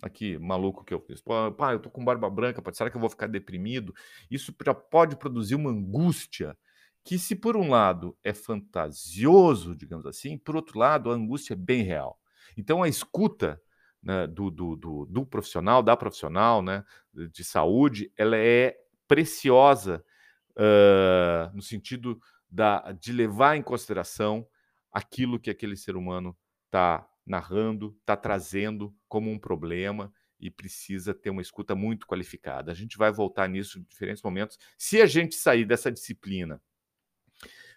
aqui 0.00 0.38
maluco 0.38 0.84
que 0.84 0.92
eu 0.92 1.00
fiz. 1.00 1.20
Pá, 1.20 1.72
eu 1.72 1.78
tô 1.78 1.90
com 1.90 2.04
barba 2.04 2.28
branca, 2.28 2.62
será 2.72 2.90
que 2.90 2.96
eu 2.96 3.00
vou 3.00 3.10
ficar 3.10 3.28
deprimido? 3.28 3.94
Isso 4.30 4.54
já 4.64 4.74
pode 4.74 5.16
produzir 5.16 5.54
uma 5.54 5.70
angústia 5.70 6.56
que, 7.04 7.18
se 7.18 7.34
por 7.34 7.56
um 7.56 7.68
lado 7.68 8.16
é 8.22 8.32
fantasioso, 8.32 9.74
digamos 9.74 10.06
assim, 10.06 10.38
por 10.38 10.56
outro 10.56 10.78
lado, 10.78 11.10
a 11.10 11.14
angústia 11.14 11.54
é 11.54 11.56
bem 11.56 11.82
real. 11.82 12.18
Então, 12.56 12.82
a 12.82 12.88
escuta 12.88 13.60
né, 14.02 14.26
do, 14.26 14.50
do, 14.50 14.76
do, 14.76 15.06
do, 15.06 15.26
profissional, 15.26 15.82
da 15.82 15.96
profissional 15.96 16.62
né, 16.62 16.84
de 17.12 17.44
saúde, 17.44 18.12
ela 18.16 18.36
é 18.36 18.76
preciosa 19.06 20.04
uh, 20.52 21.54
no 21.54 21.62
sentido 21.62 22.20
da, 22.50 22.92
de 22.92 23.12
levar 23.12 23.56
em 23.56 23.62
consideração 23.62 24.46
aquilo 24.92 25.40
que 25.40 25.50
aquele 25.50 25.76
ser 25.76 25.96
humano 25.96 26.36
está 26.72 27.06
narrando, 27.26 27.94
está 28.00 28.16
trazendo 28.16 28.96
como 29.06 29.30
um 29.30 29.38
problema 29.38 30.10
e 30.40 30.50
precisa 30.50 31.14
ter 31.14 31.28
uma 31.28 31.42
escuta 31.42 31.74
muito 31.74 32.06
qualificada. 32.06 32.72
A 32.72 32.74
gente 32.74 32.96
vai 32.96 33.12
voltar 33.12 33.46
nisso 33.46 33.78
em 33.78 33.82
diferentes 33.82 34.22
momentos. 34.22 34.58
Se 34.78 35.00
a 35.00 35.06
gente 35.06 35.36
sair 35.36 35.66
dessa 35.66 35.92
disciplina 35.92 36.60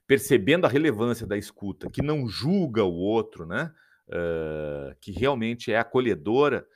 percebendo 0.08 0.66
a 0.66 0.70
relevância 0.70 1.28
da 1.28 1.38
escuta, 1.38 1.90
que 1.90 2.02
não 2.02 2.28
julga 2.28 2.84
o 2.84 2.94
outro, 2.94 3.46
né? 3.46 3.74
Uh, 4.08 4.96
que 5.02 5.12
realmente 5.12 5.72
é 5.72 5.80
acolhedora, 5.80 6.68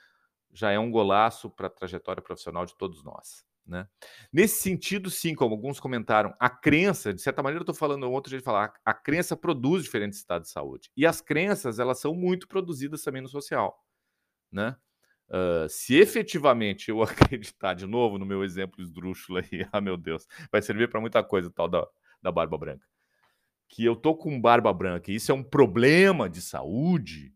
já 0.52 0.72
é 0.72 0.80
um 0.80 0.90
golaço 0.90 1.48
para 1.48 1.68
a 1.68 1.70
trajetória 1.70 2.24
profissional 2.24 2.66
de 2.66 2.76
todos 2.76 3.04
nós. 3.04 3.46
Né? 3.70 3.88
Nesse 4.34 4.62
sentido, 4.62 5.12
sim, 5.12 5.36
como 5.36 5.54
alguns 5.54 5.80
comentaram, 5.80 6.34
a 6.40 6.50
crença, 6.50 7.14
de 7.14 7.22
certa 7.22 7.44
maneira, 7.44 7.60
eu 7.60 7.64
estou 7.64 7.76
falando 7.76 8.10
outro 8.12 8.32
jeito 8.32 8.42
de 8.42 8.46
falar, 8.46 8.74
a 8.84 8.94
crença 8.94 9.38
produz 9.38 9.84
diferentes 9.84 10.18
estados 10.18 10.48
de 10.48 10.54
saúde. 10.54 10.90
E 10.98 11.06
as 11.06 11.22
crenças, 11.22 11.78
elas 11.78 12.00
são 12.00 12.16
muito 12.16 12.48
produzidas 12.48 13.04
também 13.04 13.22
no 13.22 13.30
social. 13.30 13.86
Né? 14.52 14.76
Uh, 15.28 15.70
se 15.70 15.96
efetivamente 15.96 16.90
eu 16.90 17.02
acreditar 17.04 17.76
de 17.76 17.86
novo 17.86 18.18
no 18.18 18.26
meu 18.26 18.44
exemplo 18.44 18.82
esdrúxulo 18.82 19.38
aí, 19.38 19.68
ah, 19.72 19.80
meu 19.80 19.96
Deus, 19.96 20.28
vai 20.52 20.62
servir 20.62 20.90
para 20.90 21.00
muita 21.00 21.24
coisa 21.24 21.52
tal 21.52 21.70
da, 21.70 21.88
da 22.22 22.32
barba 22.32 22.58
branca 22.58 22.86
que 23.70 23.86
eu 23.86 23.96
tô 23.96 24.16
com 24.16 24.42
barba 24.42 24.74
branca 24.74 25.12
e 25.12 25.16
isso 25.16 25.32
é 25.32 25.36
um 25.36 25.44
problema 25.44 26.28
de 26.28 26.42
saúde, 26.42 27.32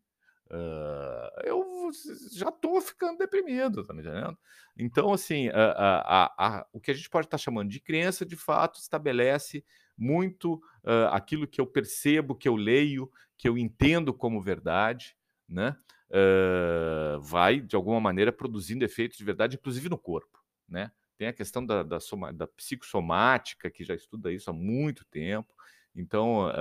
uh, 0.54 1.42
eu 1.44 1.90
já 2.32 2.52
tô 2.52 2.80
ficando 2.80 3.18
deprimido, 3.18 3.84
tá 3.84 3.94
me 3.94 4.02
entendendo? 4.02 4.38
Então, 4.78 5.12
assim, 5.12 5.50
a, 5.50 5.66
a, 5.66 6.34
a, 6.38 6.68
o 6.72 6.80
que 6.80 6.92
a 6.92 6.94
gente 6.94 7.10
pode 7.10 7.28
estar 7.28 7.38
tá 7.38 7.44
chamando 7.44 7.70
de 7.70 7.80
crença, 7.80 8.26
de 8.26 8.36
fato, 8.36 8.80
estabelece 8.80 9.66
muito 9.98 10.56
uh, 10.84 11.10
aquilo 11.12 11.48
que 11.48 11.60
eu 11.60 11.68
percebo, 11.68 12.36
que 12.36 12.48
eu 12.48 12.56
leio, 12.56 13.12
que 13.38 13.48
eu 13.48 13.58
entendo 13.58 14.14
como 14.14 14.42
verdade, 14.42 15.16
né? 15.48 15.76
Uh, 16.10 17.20
vai, 17.22 17.60
de 17.60 17.76
alguma 17.76 18.00
maneira, 18.00 18.32
produzindo 18.32 18.86
efeitos 18.86 19.18
de 19.18 19.24
verdade, 19.24 19.56
inclusive 19.56 19.90
no 19.90 19.98
corpo, 19.98 20.40
né? 20.68 20.92
Tem 21.18 21.28
a 21.28 21.34
questão 21.34 21.66
da, 21.66 21.84
da, 21.84 22.00
soma, 22.00 22.32
da 22.34 22.48
psicossomática, 22.48 23.70
que 23.70 23.84
já 23.84 23.96
estuda 23.96 24.32
isso 24.32 24.50
há 24.50 24.54
muito 24.54 25.06
tempo, 25.06 25.54
então, 25.96 26.52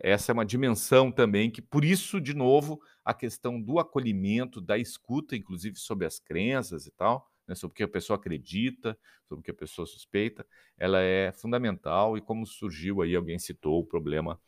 essa 0.00 0.30
é 0.30 0.34
uma 0.34 0.44
dimensão 0.44 1.10
também 1.10 1.50
que, 1.50 1.60
por 1.60 1.84
isso, 1.84 2.20
de 2.20 2.34
novo, 2.34 2.80
a 3.04 3.12
questão 3.12 3.60
do 3.60 3.78
acolhimento, 3.78 4.60
da 4.60 4.78
escuta, 4.78 5.36
inclusive 5.36 5.76
sobre 5.76 6.06
as 6.06 6.18
crenças 6.18 6.86
e 6.86 6.90
tal, 6.92 7.28
né, 7.46 7.54
sobre 7.54 7.72
o 7.72 7.76
que 7.76 7.82
a 7.82 7.88
pessoa 7.88 8.16
acredita, 8.16 8.96
sobre 9.28 9.40
o 9.40 9.44
que 9.44 9.50
a 9.50 9.54
pessoa 9.54 9.86
suspeita, 9.86 10.46
ela 10.78 11.00
é 11.00 11.32
fundamental. 11.32 12.16
E 12.16 12.20
como 12.20 12.46
surgiu 12.46 13.02
aí, 13.02 13.14
alguém 13.14 13.38
citou 13.38 13.80
o 13.80 13.86
problema 13.86 14.40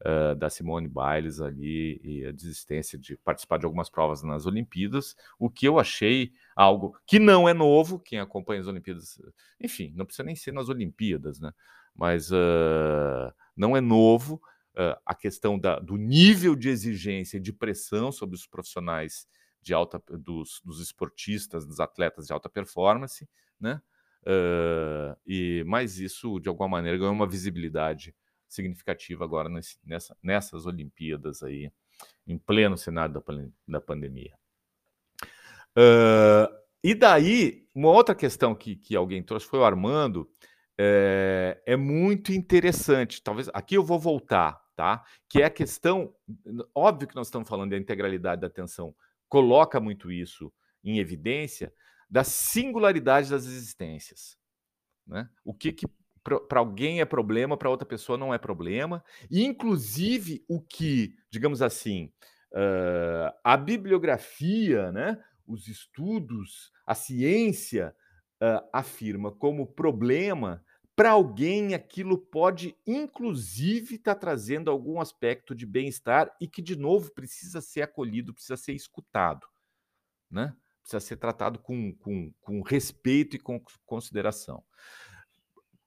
Uh, 0.00 0.32
da 0.36 0.48
Simone 0.48 0.86
Biles 0.86 1.40
ali 1.40 2.00
e 2.04 2.24
a 2.24 2.30
desistência 2.30 2.96
de 2.96 3.16
participar 3.16 3.58
de 3.58 3.64
algumas 3.64 3.90
provas 3.90 4.22
nas 4.22 4.46
Olimpíadas, 4.46 5.16
o 5.40 5.50
que 5.50 5.66
eu 5.66 5.76
achei 5.76 6.32
algo 6.54 6.96
que 7.04 7.18
não 7.18 7.48
é 7.48 7.52
novo, 7.52 7.98
quem 7.98 8.20
acompanha 8.20 8.60
as 8.60 8.68
Olimpíadas, 8.68 9.20
enfim, 9.60 9.92
não 9.96 10.06
precisa 10.06 10.22
nem 10.22 10.36
ser 10.36 10.52
nas 10.52 10.68
Olimpíadas, 10.68 11.40
né? 11.40 11.52
mas 11.98 12.30
uh, 12.30 13.34
não 13.58 13.76
é 13.76 13.80
novo 13.80 14.40
uh, 14.74 14.98
a 15.04 15.14
questão 15.14 15.58
da, 15.58 15.78
do 15.78 15.96
nível 15.96 16.54
de 16.54 16.68
exigência 16.68 17.36
e 17.36 17.40
de 17.40 17.52
pressão 17.52 18.12
sobre 18.12 18.36
os 18.36 18.46
profissionais 18.46 19.26
de 19.60 19.74
alta 19.74 20.00
dos, 20.08 20.62
dos 20.64 20.80
esportistas, 20.80 21.66
dos 21.66 21.80
atletas 21.80 22.28
de 22.28 22.32
alta 22.32 22.48
performance, 22.48 23.28
né? 23.60 23.82
Uh, 24.22 25.16
e 25.26 25.64
mais 25.64 25.98
isso 25.98 26.38
de 26.40 26.48
alguma 26.48 26.68
maneira 26.68 26.98
ganhou 26.98 27.12
uma 27.12 27.26
visibilidade 27.26 28.14
significativa 28.48 29.24
agora 29.24 29.48
nesse, 29.48 29.78
nessa, 29.84 30.16
nessas 30.22 30.66
Olimpíadas 30.66 31.42
aí 31.42 31.70
em 32.26 32.38
pleno 32.38 32.76
cenário 32.76 33.14
da, 33.14 33.22
da 33.66 33.80
pandemia. 33.80 34.36
Uh, 35.76 36.52
e 36.82 36.94
daí 36.94 37.66
uma 37.74 37.90
outra 37.90 38.14
questão 38.14 38.54
que, 38.54 38.76
que 38.76 38.96
alguém 38.96 39.22
trouxe 39.22 39.46
foi 39.46 39.60
o 39.60 39.64
Armando 39.64 40.28
é, 40.78 41.60
é 41.66 41.76
muito 41.76 42.32
interessante. 42.32 43.22
Talvez 43.22 43.50
aqui 43.52 43.74
eu 43.74 43.82
vou 43.82 43.98
voltar, 43.98 44.60
tá? 44.76 45.04
Que 45.28 45.42
é 45.42 45.46
a 45.46 45.50
questão. 45.50 46.14
Óbvio 46.74 47.08
que 47.08 47.16
nós 47.16 47.26
estamos 47.26 47.48
falando 47.48 47.70
da 47.70 47.76
integralidade 47.76 48.40
da 48.40 48.46
atenção, 48.46 48.94
coloca 49.28 49.80
muito 49.80 50.12
isso 50.12 50.52
em 50.84 50.98
evidência 50.98 51.72
da 52.08 52.24
singularidade 52.24 53.28
das 53.28 53.44
existências. 53.44 54.38
Né? 55.06 55.28
O 55.44 55.52
que, 55.52 55.72
que 55.72 55.86
para 56.22 56.60
alguém 56.60 57.00
é 57.00 57.04
problema, 57.04 57.56
para 57.56 57.70
outra 57.70 57.86
pessoa 57.86 58.18
não 58.18 58.32
é 58.32 58.38
problema. 58.38 59.02
E, 59.30 59.44
inclusive, 59.44 60.44
o 60.48 60.60
que, 60.60 61.14
digamos 61.30 61.62
assim, 61.62 62.12
uh, 62.52 63.32
a 63.42 63.56
bibliografia, 63.56 64.92
né, 64.92 65.22
os 65.46 65.68
estudos, 65.68 66.70
a 66.86 66.94
ciência 66.94 67.94
uh, 68.42 68.68
afirma 68.72 69.32
como 69.32 69.66
problema 69.66 70.62
para 70.98 71.10
alguém, 71.10 71.74
aquilo 71.74 72.18
pode, 72.18 72.76
inclusive, 72.84 73.94
estar 73.94 74.16
tá 74.16 74.20
trazendo 74.20 74.68
algum 74.68 75.00
aspecto 75.00 75.54
de 75.54 75.64
bem-estar 75.64 76.34
e 76.40 76.48
que, 76.48 76.60
de 76.60 76.74
novo, 76.74 77.12
precisa 77.12 77.60
ser 77.60 77.82
acolhido, 77.82 78.34
precisa 78.34 78.56
ser 78.56 78.72
escutado, 78.72 79.46
né? 80.28 80.56
Precisa 80.82 80.98
ser 80.98 81.16
tratado 81.16 81.60
com, 81.60 81.94
com, 81.94 82.32
com 82.40 82.62
respeito 82.62 83.36
e 83.36 83.38
com 83.38 83.62
consideração. 83.86 84.64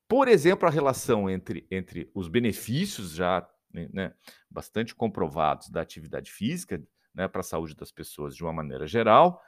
Por 0.07 0.29
exemplo, 0.29 0.65
a 0.65 0.71
relação 0.71 1.29
entre, 1.29 1.67
entre 1.69 2.09
os 2.15 2.29
benefícios 2.29 3.11
já 3.11 3.45
né, 3.69 4.15
bastante 4.49 4.95
comprovados 4.95 5.69
da 5.69 5.81
atividade 5.81 6.31
física 6.31 6.81
né, 7.13 7.27
para 7.27 7.41
a 7.41 7.43
saúde 7.43 7.75
das 7.75 7.91
pessoas 7.91 8.33
de 8.33 8.43
uma 8.43 8.53
maneira 8.53 8.87
geral 8.87 9.41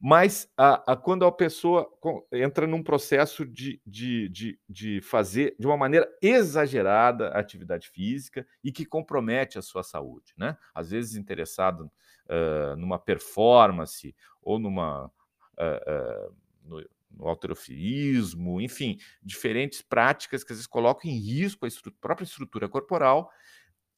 mas 0.00 0.50
a, 0.56 0.92
a, 0.92 0.96
quando 0.96 1.26
a 1.26 1.32
pessoa 1.32 1.86
entra 2.32 2.66
num 2.66 2.82
processo 2.82 3.44
de, 3.44 3.82
de, 3.86 4.30
de, 4.30 4.58
de 4.66 5.00
fazer 5.02 5.54
de 5.58 5.66
uma 5.66 5.76
maneira 5.76 6.10
exagerada 6.22 7.28
a 7.28 7.38
atividade 7.38 7.88
física 7.90 8.46
e 8.64 8.72
que 8.72 8.86
compromete 8.86 9.58
a 9.58 9.62
sua 9.62 9.82
saúde, 9.82 10.32
né? 10.38 10.56
Às 10.74 10.90
vezes 10.90 11.16
interessado 11.16 11.90
uh, 12.26 12.74
numa 12.76 12.98
performance 12.98 14.16
ou 14.40 14.58
numa 14.58 15.04
uh, 15.06 16.30
uh, 16.30 16.34
no, 16.64 16.82
no 17.10 18.60
enfim, 18.60 18.98
diferentes 19.22 19.82
práticas 19.82 20.42
que 20.42 20.52
às 20.52 20.58
vezes 20.58 20.66
colocam 20.66 21.10
em 21.10 21.18
risco 21.18 21.66
a 21.66 21.68
estrutura, 21.68 22.00
própria 22.00 22.24
estrutura 22.24 22.68
corporal. 22.70 23.30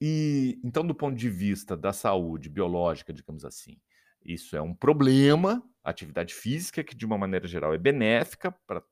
E 0.01 0.59
então, 0.65 0.85
do 0.85 0.97
ponto 0.97 1.17
de 1.17 1.31
vista 1.31 1.77
da 1.77 1.93
saúde 1.93 2.49
biológica, 2.49 3.13
digamos 3.13 3.45
assim, 3.45 3.79
isso 4.25 4.57
é 4.57 4.63
um 4.63 4.75
problema, 4.75 5.63
atividade 5.85 6.35
física, 6.35 6.85
que 6.85 6.95
de 6.95 7.05
uma 7.05 7.19
maneira 7.19 7.47
geral 7.47 7.75
é 7.75 7.79
benéfica 7.79 8.53
para 8.67 8.83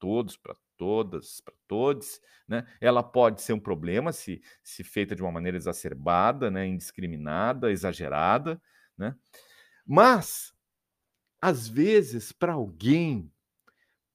todos, 0.00 0.36
para 0.36 0.56
todas, 0.76 1.42
para 1.42 1.54
todos, 1.68 2.20
né? 2.48 2.66
Ela 2.80 3.02
pode 3.02 3.42
ser 3.42 3.52
um 3.52 3.60
problema 3.60 4.12
se, 4.12 4.42
se 4.62 4.82
feita 4.82 5.14
de 5.14 5.22
uma 5.22 5.30
maneira 5.30 5.58
exacerbada, 5.58 6.50
né? 6.50 6.66
indiscriminada, 6.66 7.70
exagerada, 7.70 8.60
né? 8.96 9.14
Mas, 9.86 10.54
às 11.40 11.68
vezes, 11.68 12.32
para 12.32 12.54
alguém 12.54 13.30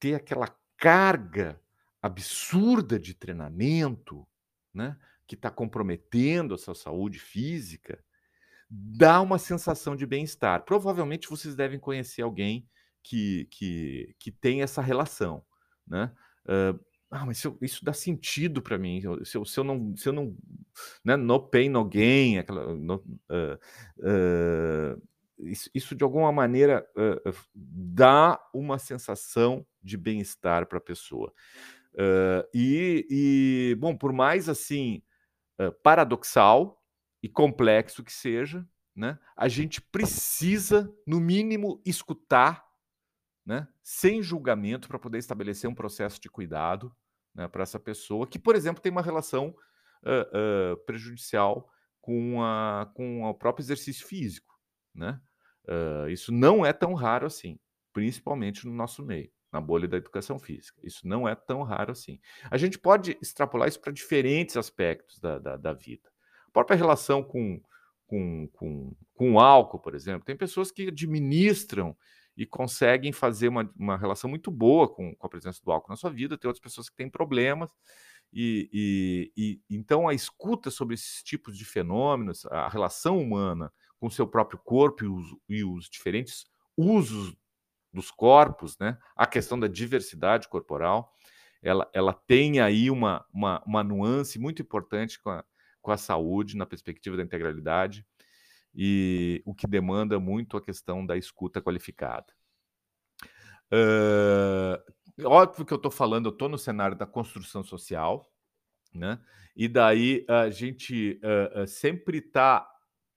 ter 0.00 0.14
aquela 0.14 0.54
carga 0.76 1.60
absurda 2.02 2.98
de 2.98 3.14
treinamento, 3.14 4.26
né? 4.74 4.98
Que 5.26 5.36
está 5.36 5.50
comprometendo 5.50 6.54
a 6.54 6.58
sua 6.58 6.74
saúde 6.74 7.20
física, 7.20 8.04
dá 8.68 9.20
uma 9.20 9.38
sensação 9.38 9.94
de 9.94 10.06
bem-estar. 10.06 10.64
Provavelmente 10.64 11.28
vocês 11.28 11.54
devem 11.54 11.78
conhecer 11.78 12.22
alguém 12.22 12.66
que, 13.02 13.46
que, 13.50 14.14
que 14.18 14.32
tem 14.32 14.62
essa 14.62 14.82
relação. 14.82 15.44
né? 15.86 16.12
Uh, 16.44 16.78
ah, 17.10 17.24
mas 17.24 17.38
isso, 17.38 17.56
isso 17.62 17.84
dá 17.84 17.92
sentido 17.92 18.60
para 18.60 18.76
mim. 18.76 19.00
Se 19.24 19.36
eu, 19.36 19.44
se 19.44 19.60
eu 19.60 19.64
não, 19.64 19.96
se 19.96 20.08
eu 20.08 20.12
não, 20.12 20.36
né, 21.04 21.16
no 21.16 21.40
pain, 21.40 21.68
no 21.68 21.84
gain, 21.84 22.38
aquela, 22.38 22.74
no, 22.74 22.96
uh, 22.96 23.58
uh, 23.98 25.02
isso, 25.38 25.70
isso, 25.72 25.94
de 25.94 26.02
alguma 26.02 26.32
maneira 26.32 26.84
uh, 26.96 27.32
dá 27.54 28.40
uma 28.52 28.78
sensação 28.78 29.64
de 29.82 29.96
bem-estar 29.96 30.66
para 30.66 30.78
a 30.78 30.80
pessoa. 30.80 31.32
e, 32.52 33.06
e, 33.08 33.76
bom, 33.78 33.96
por 33.96 34.12
mais 34.12 34.48
assim 34.48 35.02
paradoxal 35.82 36.82
e 37.26 37.28
complexo 37.28 38.04
que 38.04 38.12
seja, 38.12 38.64
né, 38.94 39.18
a 39.36 39.48
gente 39.48 39.82
precisa, 39.82 40.88
no 41.04 41.18
mínimo, 41.18 41.82
escutar 41.84 42.64
né, 43.44 43.66
sem 43.82 44.22
julgamento, 44.22 44.86
para 44.86 44.96
poder 44.96 45.18
estabelecer 45.18 45.68
um 45.68 45.74
processo 45.74 46.20
de 46.20 46.30
cuidado 46.30 46.94
né, 47.34 47.48
para 47.48 47.64
essa 47.64 47.80
pessoa, 47.80 48.28
que, 48.28 48.38
por 48.38 48.54
exemplo, 48.54 48.80
tem 48.80 48.92
uma 48.92 49.02
relação 49.02 49.48
uh, 50.04 50.72
uh, 50.72 50.76
prejudicial 50.86 51.68
com, 52.00 52.44
a, 52.44 52.92
com 52.94 53.24
o 53.24 53.34
próprio 53.34 53.64
exercício 53.64 54.06
físico. 54.06 54.56
Né? 54.94 55.20
Uh, 55.64 56.08
isso 56.08 56.30
não 56.30 56.64
é 56.64 56.72
tão 56.72 56.94
raro 56.94 57.26
assim, 57.26 57.58
principalmente 57.92 58.66
no 58.66 58.72
nosso 58.72 59.04
meio, 59.04 59.32
na 59.52 59.60
bolha 59.60 59.88
da 59.88 59.96
educação 59.96 60.38
física. 60.38 60.80
Isso 60.84 61.08
não 61.08 61.28
é 61.28 61.34
tão 61.34 61.64
raro 61.64 61.90
assim. 61.90 62.20
A 62.48 62.56
gente 62.56 62.78
pode 62.78 63.18
extrapolar 63.20 63.66
isso 63.66 63.80
para 63.80 63.92
diferentes 63.92 64.56
aspectos 64.56 65.18
da, 65.18 65.40
da, 65.40 65.56
da 65.56 65.72
vida. 65.72 66.08
Própria 66.56 66.74
relação 66.74 67.22
com, 67.22 67.60
com, 68.06 68.48
com, 68.54 68.96
com 69.14 69.34
o 69.34 69.38
álcool, 69.38 69.78
por 69.78 69.94
exemplo. 69.94 70.24
Tem 70.24 70.34
pessoas 70.34 70.70
que 70.70 70.88
administram 70.88 71.94
e 72.34 72.46
conseguem 72.46 73.12
fazer 73.12 73.48
uma, 73.48 73.70
uma 73.76 73.94
relação 73.94 74.30
muito 74.30 74.50
boa 74.50 74.88
com, 74.88 75.14
com 75.14 75.26
a 75.26 75.28
presença 75.28 75.60
do 75.62 75.70
álcool 75.70 75.90
na 75.90 75.96
sua 75.96 76.08
vida. 76.08 76.38
Tem 76.38 76.48
outras 76.48 76.62
pessoas 76.62 76.88
que 76.88 76.96
têm 76.96 77.10
problemas. 77.10 77.68
E, 78.32 78.70
e, 78.72 79.32
e, 79.36 79.60
então 79.68 80.08
a 80.08 80.14
escuta 80.14 80.70
sobre 80.70 80.94
esses 80.94 81.22
tipos 81.22 81.58
de 81.58 81.66
fenômenos, 81.66 82.46
a 82.46 82.70
relação 82.70 83.18
humana 83.18 83.70
com 84.00 84.06
o 84.06 84.10
seu 84.10 84.26
próprio 84.26 84.58
corpo 84.58 85.04
e 85.04 85.08
os, 85.08 85.36
e 85.50 85.62
os 85.62 85.90
diferentes 85.90 86.46
usos 86.74 87.36
dos 87.92 88.10
corpos, 88.10 88.78
né? 88.78 88.96
a 89.14 89.26
questão 89.26 89.60
da 89.60 89.68
diversidade 89.68 90.48
corporal, 90.48 91.12
ela, 91.62 91.86
ela 91.92 92.14
tem 92.14 92.60
aí 92.60 92.90
uma, 92.90 93.26
uma, 93.30 93.62
uma 93.66 93.84
nuance 93.84 94.38
muito 94.38 94.62
importante 94.62 95.20
com 95.20 95.28
a, 95.28 95.44
com 95.86 95.92
a 95.92 95.96
saúde 95.96 96.56
na 96.56 96.66
perspectiva 96.66 97.16
da 97.16 97.22
integralidade 97.22 98.04
e 98.74 99.40
o 99.46 99.54
que 99.54 99.68
demanda 99.68 100.18
muito 100.18 100.56
a 100.56 100.60
questão 100.60 101.06
da 101.06 101.16
escuta 101.16 101.62
qualificada. 101.62 102.26
Uh, 103.72 105.24
óbvio 105.24 105.64
que 105.64 105.72
eu 105.72 105.76
estou 105.76 105.92
falando, 105.92 106.26
eu 106.26 106.32
estou 106.32 106.48
no 106.48 106.58
cenário 106.58 106.98
da 106.98 107.06
construção 107.06 107.62
social, 107.62 108.28
né? 108.92 109.20
E 109.54 109.68
daí 109.68 110.26
a 110.28 110.50
gente 110.50 111.20
uh, 111.22 111.64
sempre 111.68 112.18
está 112.18 112.68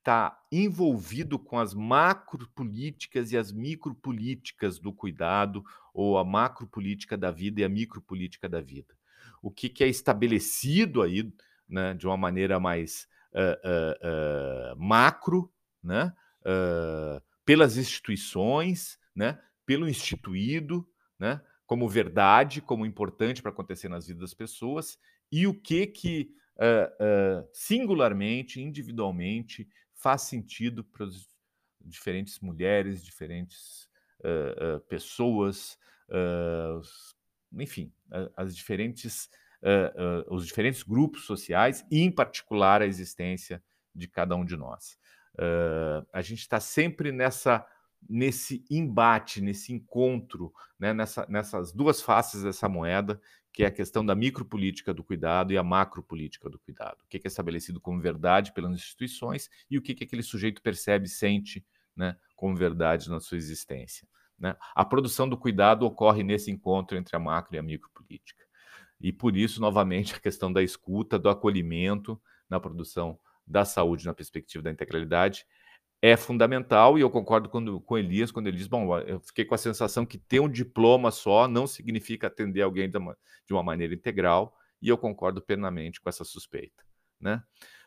tá 0.03 0.39
envolvido 0.51 1.39
com 1.39 1.57
as 1.57 1.73
macropolíticas 1.73 3.31
e 3.31 3.37
as 3.37 3.51
micropolíticas 3.51 4.77
do 4.77 4.93
cuidado, 4.93 5.63
ou 5.91 6.19
a 6.19 6.23
macropolítica 6.23 7.17
da 7.17 7.31
vida 7.31 7.61
e 7.61 7.63
a 7.63 7.69
micropolítica 7.69 8.47
da 8.47 8.61
vida. 8.61 8.95
O 9.41 9.49
que, 9.49 9.69
que 9.69 9.83
é 9.83 9.87
estabelecido 9.87 11.01
aí, 11.01 11.33
né, 11.69 11.93
de 11.93 12.07
uma 12.07 12.17
maneira 12.17 12.59
mais 12.59 13.07
uh, 13.33 14.73
uh, 14.73 14.75
macro, 14.77 15.53
né? 15.83 16.13
pelas 17.45 17.77
instituições, 17.77 18.97
né? 19.15 19.39
pelo 19.65 19.87
instituído, 19.87 20.87
né? 21.17 21.41
como 21.65 21.87
verdade, 21.87 22.61
como 22.61 22.85
importante 22.85 23.41
para 23.41 23.51
acontecer 23.51 23.87
nas 23.87 24.07
vidas 24.07 24.21
das 24.21 24.33
pessoas, 24.33 24.97
e 25.31 25.45
o 25.45 25.53
que 25.53 25.85
que 25.85 26.33
singularmente, 27.53 28.59
individualmente, 28.61 29.69
faz 29.93 30.23
sentido 30.23 30.83
para 30.83 31.05
as 31.05 31.29
diferentes 31.79 32.39
mulheres, 32.39 33.03
diferentes 33.03 33.87
pessoas, 34.89 35.77
enfim, 37.53 37.93
as 38.35 38.55
diferentes 38.55 39.29
uh, 39.63 40.33
os 40.33 40.45
diferentes 40.45 40.83
grupos 40.83 41.25
sociais 41.25 41.85
e, 41.91 42.01
em 42.01 42.11
particular, 42.11 42.81
a 42.81 42.87
existência 42.87 43.63
de 43.93 44.07
cada 44.07 44.35
um 44.35 44.45
de 44.45 44.55
nós. 44.55 44.97
Uh, 45.35 46.05
a 46.11 46.21
gente 46.21 46.39
está 46.39 46.59
sempre 46.59 47.11
nessa 47.11 47.65
nesse 48.07 48.63
embate, 48.69 49.41
nesse 49.41 49.73
encontro, 49.73 50.53
né, 50.79 50.93
nessa, 50.93 51.25
nessas 51.27 51.73
duas 51.73 52.01
faces 52.01 52.43
dessa 52.43 52.69
moeda, 52.69 53.19
que 53.51 53.63
é 53.63 53.67
a 53.67 53.71
questão 53.71 54.05
da 54.05 54.15
micropolítica 54.15 54.93
do 54.93 55.03
cuidado 55.03 55.51
e 55.51 55.57
a 55.57 55.63
macropolítica 55.63 56.49
do 56.49 56.59
cuidado. 56.59 57.01
O 57.03 57.07
que 57.09 57.17
é 57.17 57.21
estabelecido 57.25 57.81
como 57.81 57.99
verdade 57.99 58.53
pelas 58.53 58.71
instituições 58.71 59.49
e 59.69 59.77
o 59.77 59.81
que, 59.81 59.93
que 59.93 60.03
aquele 60.03 60.23
sujeito 60.23 60.61
percebe, 60.61 61.07
sente 61.09 61.65
né, 61.95 62.15
como 62.35 62.55
verdade 62.55 63.09
na 63.09 63.19
sua 63.19 63.37
existência. 63.37 64.07
Né? 64.37 64.55
A 64.73 64.85
produção 64.85 65.27
do 65.27 65.37
cuidado 65.37 65.85
ocorre 65.85 66.23
nesse 66.23 66.49
encontro 66.49 66.97
entre 66.97 67.15
a 67.15 67.19
macro 67.19 67.55
e 67.55 67.59
a 67.59 67.63
micropolítica. 67.63 68.45
E 68.99 69.11
por 69.11 69.35
isso, 69.35 69.61
novamente, 69.61 70.13
a 70.15 70.19
questão 70.19 70.51
da 70.51 70.61
escuta, 70.61 71.17
do 71.17 71.29
acolhimento 71.29 72.19
na 72.49 72.59
produção 72.59 73.19
da 73.45 73.65
saúde 73.65 74.05
na 74.05 74.13
perspectiva 74.13 74.63
da 74.63 74.71
integralidade 74.71 75.45
é 76.01 76.15
fundamental 76.15 76.97
e 76.97 77.01
eu 77.01 77.09
concordo 77.09 77.49
com, 77.49 77.79
com 77.79 77.97
Elias 77.97 78.31
quando 78.31 78.47
ele 78.47 78.57
diz: 78.57 78.67
bom, 78.67 78.97
eu 78.99 79.19
fiquei 79.19 79.43
com 79.43 79.55
a 79.55 79.57
sensação 79.57 80.05
que 80.05 80.17
ter 80.17 80.39
um 80.39 80.49
diploma 80.49 81.11
só 81.11 81.47
não 81.47 81.67
significa 81.67 82.27
atender 82.27 82.61
alguém 82.61 82.89
de 82.89 82.97
uma, 82.97 83.17
de 83.45 83.53
uma 83.53 83.63
maneira 83.63 83.93
integral, 83.93 84.55
e 84.81 84.87
eu 84.87 84.97
concordo 84.97 85.41
plenamente 85.41 85.99
com 85.99 86.09
essa 86.09 86.23
suspeita. 86.23 86.83
Né? 87.19 87.43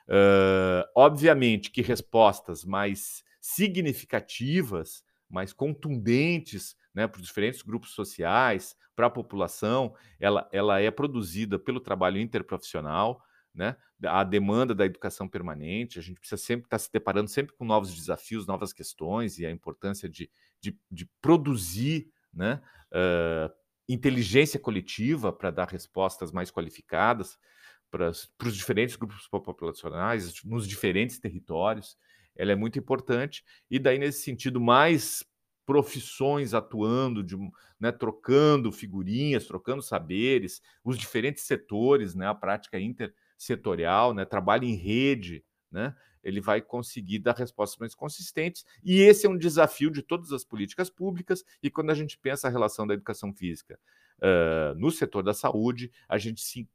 Uh, 0.07 0.85
obviamente 0.95 1.71
que 1.71 1.81
respostas 1.81 2.65
mais 2.65 3.25
significativas, 3.41 5.03
mais 5.29 5.53
contundentes 5.53 6.77
né, 6.95 7.07
para 7.07 7.21
os 7.21 7.27
diferentes 7.27 7.63
grupos 7.63 7.91
sociais, 7.91 8.77
para 8.95 9.07
a 9.07 9.11
população, 9.11 9.95
ela, 10.21 10.49
ela 10.53 10.81
é 10.81 10.91
produzida 10.91 11.59
pelo 11.59 11.81
trabalho 11.81 12.19
interprofissional, 12.19 13.23
né, 13.55 13.77
a 14.05 14.25
demanda 14.25 14.75
da 14.75 14.87
educação 14.87 15.29
permanente, 15.29 15.99
a 15.99 16.03
gente 16.03 16.19
precisa 16.19 16.41
sempre 16.41 16.67
estar 16.67 16.79
tá 16.79 16.83
se 16.83 16.91
deparando 16.93 17.29
sempre 17.29 17.55
com 17.55 17.65
novos 17.65 17.95
desafios, 17.95 18.47
novas 18.47 18.73
questões 18.73 19.39
e 19.39 19.47
a 19.47 19.51
importância 19.51 20.09
de, 20.09 20.31
de, 20.61 20.79
de 20.91 21.07
produzir 21.21 22.11
né, 22.33 22.61
uh, 22.93 23.53
inteligência 23.89 24.59
coletiva 24.59 25.33
para 25.33 25.51
dar 25.51 25.69
respostas 25.69 26.33
mais 26.33 26.51
qualificadas 26.51 27.39
para, 27.91 28.09
os 28.09 28.57
diferentes 28.57 28.97
grupos 28.97 29.29
populacionais, 29.29 30.43
nos 30.45 30.67
diferentes 30.67 31.19
territórios. 31.19 31.99
Ela 32.35 32.53
é 32.53 32.57
muito 32.57 32.79
importante, 32.79 33.45
e 33.71 33.79
daí, 33.79 33.99
nesse 33.99 34.23
sentido, 34.23 34.59
mais 34.59 35.23
profissões 35.65 36.55
atuando, 36.55 37.23
de, 37.23 37.37
né, 37.79 37.93
trocando 37.93 38.73
figurinhas, 38.73 39.47
trocando 39.47 39.83
saberes, 39.83 40.61
os 40.85 40.99
diferentes 40.99 41.45
setores, 41.45 42.15
né, 42.15 42.27
a 42.27 42.35
prática 42.35 42.81
intersetorial, 42.81 44.13
né, 44.13 44.25
trabalho 44.25 44.65
em 44.65 44.75
rede, 44.75 45.45
né, 45.71 45.95
ele 46.23 46.41
vai 46.41 46.61
conseguir 46.61 47.19
dar 47.19 47.35
respostas 47.35 47.79
mais 47.79 47.95
consistentes. 47.95 48.65
E 48.85 49.01
esse 49.01 49.27
é 49.27 49.31
um 49.31 49.37
desafio 49.37 49.91
de 49.91 50.03
todas 50.03 50.33
as 50.33 50.45
políticas 50.45 50.89
públicas. 50.89 51.45
E 51.63 51.71
quando 51.71 51.91
a 51.91 51.95
gente 51.95 52.17
pensa 52.17 52.47
a 52.47 52.51
relação 52.51 52.87
da 52.87 52.95
educação 52.95 53.33
física 53.35 53.79
uh, 54.19 54.79
no 54.79 54.91
setor 54.91 55.23
da 55.23 55.35
saúde, 55.35 55.91
a 56.09 56.19
gente 56.19 56.41
se 56.41 56.69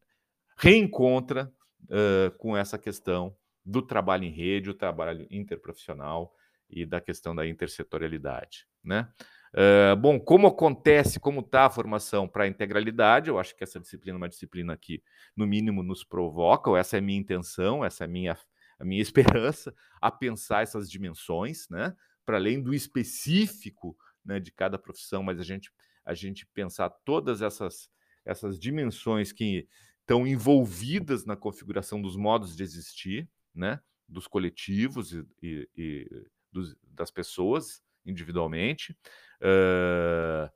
reencontra 0.57 1.51
uh, 1.83 2.35
com 2.37 2.57
essa 2.57 2.77
questão 2.77 3.35
do 3.63 3.81
trabalho 3.81 4.25
em 4.25 4.31
rede, 4.31 4.69
o 4.69 4.73
trabalho 4.73 5.27
interprofissional 5.29 6.33
e 6.69 6.85
da 6.85 6.99
questão 6.99 7.35
da 7.35 7.47
intersetorialidade. 7.47 8.67
Né? 8.83 9.07
Uh, 9.53 9.95
bom, 9.95 10.19
como 10.19 10.47
acontece, 10.47 11.19
como 11.19 11.39
está 11.39 11.65
a 11.65 11.69
formação 11.69 12.27
para 12.27 12.43
a 12.43 12.47
integralidade, 12.47 13.29
eu 13.29 13.39
acho 13.39 13.55
que 13.55 13.63
essa 13.63 13.79
disciplina 13.79 14.17
é 14.17 14.19
uma 14.19 14.29
disciplina 14.29 14.75
que, 14.77 15.01
no 15.35 15.47
mínimo, 15.47 15.81
nos 15.83 16.03
provoca, 16.03 16.69
ou 16.69 16.77
essa 16.77 16.97
é 16.97 16.99
a 16.99 17.01
minha 17.01 17.19
intenção, 17.19 17.83
essa 17.83 18.03
é 18.03 18.05
a 18.05 18.07
minha, 18.07 18.37
a 18.79 18.85
minha 18.85 19.01
esperança, 19.41 19.73
a 20.01 20.11
pensar 20.11 20.63
essas 20.63 20.89
dimensões, 20.89 21.67
né? 21.69 21.95
para 22.25 22.37
além 22.37 22.61
do 22.61 22.73
específico 22.73 23.97
né, 24.23 24.39
de 24.39 24.51
cada 24.51 24.77
profissão, 24.77 25.23
mas 25.23 25.39
a 25.39 25.43
gente, 25.43 25.71
a 26.05 26.13
gente 26.13 26.45
pensar 26.47 26.89
todas 27.05 27.41
essas, 27.41 27.89
essas 28.25 28.59
dimensões 28.59 29.31
que 29.31 29.67
estão 30.01 30.27
envolvidas 30.27 31.25
na 31.25 31.37
configuração 31.37 32.01
dos 32.01 32.17
modos 32.17 32.55
de 32.55 32.63
existir, 32.63 33.29
né? 33.55 33.79
dos 34.07 34.27
coletivos 34.27 35.13
e, 35.13 35.25
e, 35.41 35.69
e 35.75 36.27
dos, 36.57 36.75
das 36.83 37.11
pessoas 37.11 37.83
individualmente. 38.05 38.97
Uh, 39.41 40.49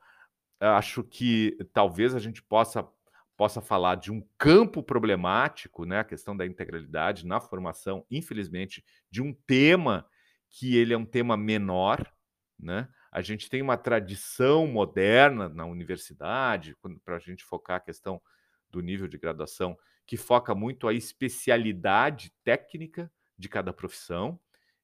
acho 0.59 1.03
que 1.03 1.57
talvez 1.73 2.15
a 2.15 2.19
gente 2.19 2.41
possa 2.41 2.87
possa 3.37 3.59
falar 3.59 3.95
de 3.95 4.11
um 4.11 4.21
campo 4.37 4.83
problemático, 4.83 5.83
né, 5.83 6.01
a 6.01 6.03
questão 6.03 6.37
da 6.37 6.45
integralidade 6.45 7.25
na 7.25 7.39
formação, 7.39 8.05
infelizmente, 8.11 8.85
de 9.09 9.19
um 9.19 9.33
tema 9.33 10.05
que 10.47 10.77
ele 10.77 10.93
é 10.93 10.97
um 10.97 11.05
tema 11.05 11.35
menor, 11.35 12.05
né? 12.59 12.87
a 13.11 13.21
gente 13.21 13.49
tem 13.49 13.61
uma 13.61 13.77
tradição 13.77 14.65
moderna 14.65 15.49
na 15.49 15.65
universidade, 15.65 16.77
para 17.03 17.17
a 17.17 17.19
gente 17.19 17.43
focar 17.43 17.77
a 17.77 17.81
questão 17.81 18.21
do 18.69 18.79
nível 18.79 19.07
de 19.07 19.17
graduação, 19.17 19.77
que 20.05 20.15
foca 20.15 20.55
muito 20.55 20.87
a 20.87 20.93
especialidade 20.93 22.31
técnica 22.43 23.11
de 23.37 23.49
cada 23.49 23.73
profissão. 23.73 24.39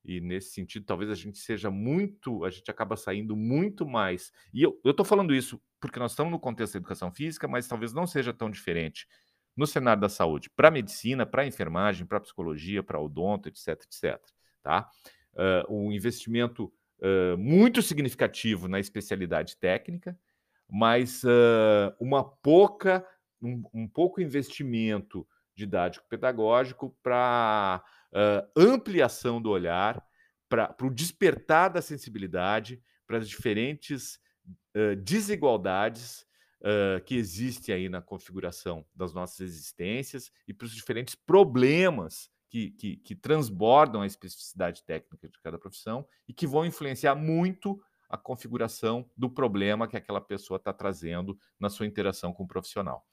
E 0.07 0.21
nesse 0.21 0.51
sentido, 0.51 0.85
talvez 0.85 1.11
a 1.11 1.15
gente 1.15 1.37
seja 1.37 1.69
muito, 1.69 2.45
a 2.45 2.49
gente 2.49 2.71
acaba 2.71 2.95
saindo 2.95 3.35
muito 3.35 3.85
mais. 3.85 4.31
E 4.53 4.63
eu 4.63 4.79
estou 4.85 5.05
falando 5.05 5.35
isso 5.35 5.61
porque 5.81 5.99
nós 5.99 6.11
estamos 6.11 6.31
no 6.31 6.39
contexto 6.39 6.73
da 6.73 6.79
educação 6.79 7.11
física, 7.11 7.45
mas 7.45 7.67
talvez 7.67 7.91
não 7.91 8.07
seja 8.07 8.31
tão 8.31 8.49
diferente 8.49 9.05
no 9.55 9.67
cenário 9.67 9.99
da 9.99 10.07
saúde, 10.07 10.49
para 10.51 10.71
medicina, 10.71 11.25
para 11.25 11.45
enfermagem, 11.45 12.05
para 12.05 12.21
psicologia, 12.21 12.81
para 12.81 13.01
odonto, 13.01 13.49
etc, 13.49 13.69
etc. 13.69 14.17
Tá? 14.63 14.89
Uh, 15.33 15.87
um 15.87 15.91
investimento 15.91 16.71
uh, 16.99 17.37
muito 17.37 17.81
significativo 17.81 18.69
na 18.69 18.79
especialidade 18.79 19.57
técnica, 19.57 20.17
mas 20.69 21.23
uh, 21.23 21.93
uma 21.99 22.23
pouca, 22.23 23.05
um, 23.41 23.63
um, 23.73 23.87
pouco 23.87 24.21
investimento 24.21 25.27
didático-pedagógico 25.55 26.95
para 27.01 27.83
ampliação 28.55 29.41
do 29.41 29.49
olhar, 29.49 30.03
para 30.49 30.75
o 30.81 30.89
despertar 30.89 31.69
da 31.69 31.81
sensibilidade 31.81 32.81
para 33.05 33.17
as 33.17 33.27
diferentes 33.27 34.19
desigualdades 35.03 36.25
uh, 36.61 37.03
que 37.03 37.15
existe 37.15 37.71
aí 37.71 37.89
na 37.89 38.01
configuração 38.01 38.85
das 38.95 39.13
nossas 39.13 39.41
existências 39.41 40.31
e 40.47 40.53
para 40.53 40.65
os 40.65 40.73
diferentes 40.73 41.15
problemas 41.15 42.29
que, 42.49 42.71
que, 42.71 42.97
que 42.97 43.15
transbordam 43.15 44.01
a 44.01 44.07
especificidade 44.07 44.83
técnica 44.83 45.27
de 45.27 45.39
cada 45.41 45.57
profissão 45.57 46.07
e 46.27 46.33
que 46.33 46.47
vão 46.47 46.65
influenciar 46.65 47.15
muito 47.15 47.81
a 48.09 48.17
configuração 48.17 49.09
do 49.17 49.29
problema 49.29 49.87
que 49.87 49.97
aquela 49.97 50.21
pessoa 50.21 50.55
está 50.55 50.71
trazendo 50.71 51.37
na 51.59 51.69
sua 51.69 51.85
interação 51.85 52.31
com 52.31 52.43
o 52.43 52.47
profissional. 52.47 53.05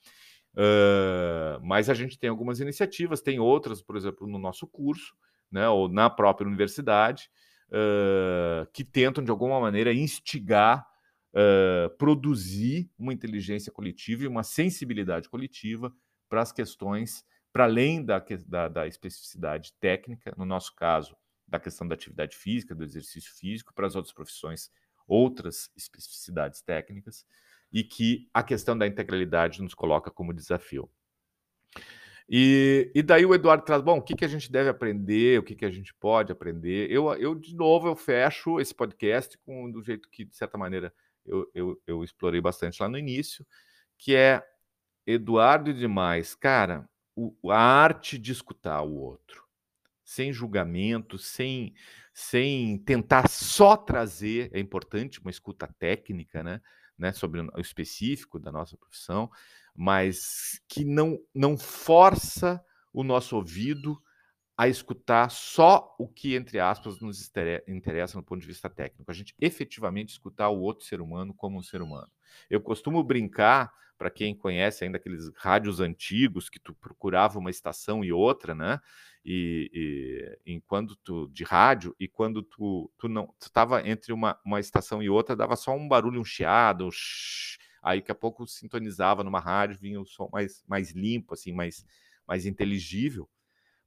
Uh, 0.54 1.58
mas 1.62 1.90
a 1.90 1.94
gente 1.94 2.18
tem 2.18 2.30
algumas 2.30 2.60
iniciativas, 2.60 3.20
tem 3.20 3.40
outras, 3.40 3.82
por 3.82 3.96
exemplo, 3.96 4.26
no 4.26 4.38
nosso 4.38 4.66
curso, 4.66 5.14
né, 5.50 5.68
ou 5.68 5.88
na 5.88 6.08
própria 6.08 6.46
universidade, 6.46 7.28
uh, 7.68 8.66
que 8.72 8.84
tentam 8.84 9.22
de 9.22 9.30
alguma 9.30 9.60
maneira 9.60 9.92
instigar 9.92 10.86
uh, 11.34 11.90
produzir 11.96 12.88
uma 12.96 13.12
inteligência 13.12 13.72
coletiva 13.72 14.24
e 14.24 14.28
uma 14.28 14.44
sensibilidade 14.44 15.28
coletiva 15.28 15.92
para 16.28 16.40
as 16.40 16.52
questões, 16.52 17.24
para 17.52 17.64
além 17.64 18.04
da, 18.04 18.24
da, 18.46 18.68
da 18.68 18.86
especificidade 18.86 19.72
técnica, 19.80 20.32
no 20.36 20.44
nosso 20.44 20.74
caso, 20.74 21.16
da 21.46 21.60
questão 21.60 21.86
da 21.86 21.94
atividade 21.94 22.36
física, 22.36 22.74
do 22.74 22.84
exercício 22.84 23.32
físico, 23.34 23.74
para 23.74 23.86
as 23.86 23.94
outras 23.94 24.14
profissões, 24.14 24.70
outras 25.06 25.70
especificidades 25.76 26.62
técnicas, 26.62 27.26
e 27.74 27.82
que 27.82 28.28
a 28.32 28.40
questão 28.40 28.78
da 28.78 28.87
integralidade 28.87 29.60
nos 29.60 29.74
coloca 29.74 30.08
como 30.08 30.32
desafio. 30.32 30.88
E, 32.28 32.90
e, 32.94 33.02
daí 33.02 33.26
o 33.26 33.34
Eduardo 33.34 33.64
traz, 33.64 33.82
bom, 33.82 33.98
o 33.98 34.02
que, 34.02 34.14
que 34.14 34.24
a 34.24 34.28
gente 34.28 34.50
deve 34.50 34.70
aprender, 34.70 35.40
o 35.40 35.42
que, 35.42 35.56
que 35.56 35.64
a 35.64 35.70
gente 35.70 35.92
pode 35.92 36.30
aprender. 36.30 36.88
Eu, 36.90 37.12
eu, 37.14 37.34
de 37.34 37.54
novo, 37.54 37.88
eu 37.88 37.96
fecho 37.96 38.60
esse 38.60 38.72
podcast 38.72 39.37
com 39.38 39.68
do 39.70 39.82
jeito 39.82 40.08
que, 40.08 40.24
de 40.24 40.34
certa 40.37 40.56
maneira, 40.56 40.94
eu, 41.26 41.50
eu, 41.52 41.82
eu 41.84 42.04
explorei 42.04 42.40
bastante 42.40 42.80
lá 42.80 42.88
no 42.88 42.96
início, 42.96 43.44
que 43.98 44.14
é 44.14 44.42
Eduardo 45.04 45.68
e 45.68 45.74
demais. 45.74 46.34
Cara, 46.34 46.88
o, 47.16 47.34
a 47.50 47.58
arte 47.58 48.16
de 48.16 48.30
escutar 48.30 48.82
o 48.82 48.94
outro, 48.94 49.44
sem 50.04 50.32
julgamento, 50.32 51.18
sem, 51.18 51.74
sem 52.12 52.78
tentar 52.78 53.28
só 53.28 53.76
trazer, 53.76 54.48
é 54.54 54.60
importante 54.60 55.20
uma 55.20 55.30
escuta 55.30 55.66
técnica, 55.78 56.42
né? 56.42 56.62
Né, 56.98 57.12
sobre 57.12 57.40
o 57.40 57.61
específico 57.61 58.38
da 58.38 58.52
nossa 58.52 58.76
profissão, 58.76 59.30
mas 59.74 60.61
que 60.68 60.85
não, 60.85 61.18
não 61.35 61.57
força 61.57 62.64
o 62.92 63.02
nosso 63.02 63.37
ouvido 63.37 64.00
a 64.56 64.68
escutar 64.68 65.30
só 65.30 65.94
o 65.98 66.06
que, 66.06 66.34
entre 66.34 66.60
aspas, 66.60 67.00
nos 67.00 67.30
interessa 67.66 68.16
no 68.16 68.22
ponto 68.22 68.40
de 68.40 68.46
vista 68.46 68.70
técnico. 68.70 69.10
A 69.10 69.14
gente 69.14 69.34
efetivamente 69.40 70.10
escutar 70.10 70.48
o 70.48 70.60
outro 70.60 70.86
ser 70.86 71.00
humano 71.00 71.34
como 71.34 71.58
um 71.58 71.62
ser 71.62 71.82
humano. 71.82 72.10
Eu 72.48 72.60
costumo 72.60 73.02
brincar, 73.02 73.72
para 73.98 74.10
quem 74.10 74.34
conhece 74.34 74.84
ainda 74.84 74.96
aqueles 74.96 75.30
rádios 75.36 75.80
antigos 75.80 76.48
que 76.48 76.58
tu 76.58 76.74
procurava 76.74 77.38
uma 77.38 77.50
estação 77.50 78.04
e 78.04 78.12
outra, 78.12 78.54
né? 78.54 78.80
E, 79.24 80.38
e 80.44 80.62
tu 81.02 81.28
de 81.32 81.44
rádio 81.44 81.96
e 81.98 82.06
quando 82.06 82.42
tu, 82.42 82.90
tu 82.98 83.08
não 83.08 83.32
estava 83.40 83.86
entre 83.88 84.12
uma, 84.12 84.38
uma 84.44 84.60
estação 84.60 85.02
e 85.02 85.08
outra 85.08 85.34
dava 85.34 85.56
só 85.56 85.74
um 85.74 85.88
barulho 85.88 86.20
um 86.20 86.24
chiado 86.24 86.86
um 86.86 86.90
shh, 86.90 87.56
aí 87.82 88.00
daqui 88.00 88.12
a 88.12 88.14
pouco 88.14 88.46
sintonizava 88.46 89.24
numa 89.24 89.40
rádio 89.40 89.78
vinha 89.78 89.98
o 89.98 90.04
som 90.04 90.28
mais 90.30 90.62
mais 90.68 90.90
limpo 90.90 91.32
assim 91.32 91.52
mais 91.54 91.86
mais 92.26 92.44
inteligível 92.44 93.26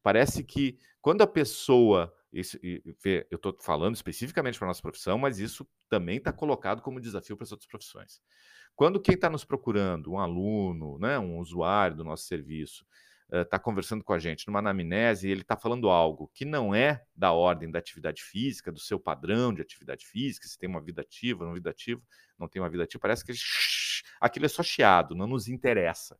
Parece 0.07 0.41
que 0.41 0.79
quando 1.01 1.21
a 1.21 1.27
pessoa. 1.27 2.13
Eu 2.31 3.35
estou 3.35 3.57
falando 3.59 3.95
especificamente 3.95 4.57
para 4.57 4.67
nossa 4.67 4.81
profissão, 4.81 5.17
mas 5.17 5.37
isso 5.37 5.67
também 5.89 6.15
está 6.15 6.31
colocado 6.31 6.81
como 6.81 7.01
desafio 7.01 7.35
para 7.35 7.43
as 7.43 7.51
outras 7.51 7.69
profissões. 7.69 8.21
Quando 8.73 9.01
quem 9.01 9.15
está 9.15 9.29
nos 9.29 9.43
procurando, 9.43 10.13
um 10.13 10.17
aluno, 10.17 10.97
né, 10.97 11.19
um 11.19 11.39
usuário 11.39 11.97
do 11.97 12.05
nosso 12.05 12.23
serviço, 12.23 12.85
está 13.29 13.57
uh, 13.57 13.61
conversando 13.61 14.01
com 14.01 14.13
a 14.13 14.19
gente 14.19 14.47
numa 14.47 14.59
anamnese 14.59 15.27
e 15.27 15.31
ele 15.31 15.41
está 15.41 15.57
falando 15.57 15.89
algo 15.89 16.31
que 16.33 16.45
não 16.45 16.73
é 16.73 17.03
da 17.13 17.33
ordem 17.33 17.69
da 17.69 17.79
atividade 17.79 18.23
física, 18.23 18.71
do 18.71 18.79
seu 18.79 18.97
padrão 18.97 19.53
de 19.53 19.61
atividade 19.61 20.05
física, 20.05 20.47
se 20.47 20.57
tem 20.57 20.69
uma 20.69 20.79
vida 20.79 21.01
ativa, 21.01 21.45
não 21.45 21.53
vida 21.53 21.69
ativa, 21.69 22.01
não 22.39 22.47
tem 22.47 22.61
uma 22.61 22.69
vida 22.69 22.85
ativa, 22.85 23.01
parece 23.01 23.25
que 23.25 23.31
ele, 23.31 23.39
aquilo 24.21 24.45
é 24.45 24.49
só 24.49 24.63
chiado, 24.63 25.15
não 25.15 25.27
nos 25.27 25.49
interessa. 25.49 26.17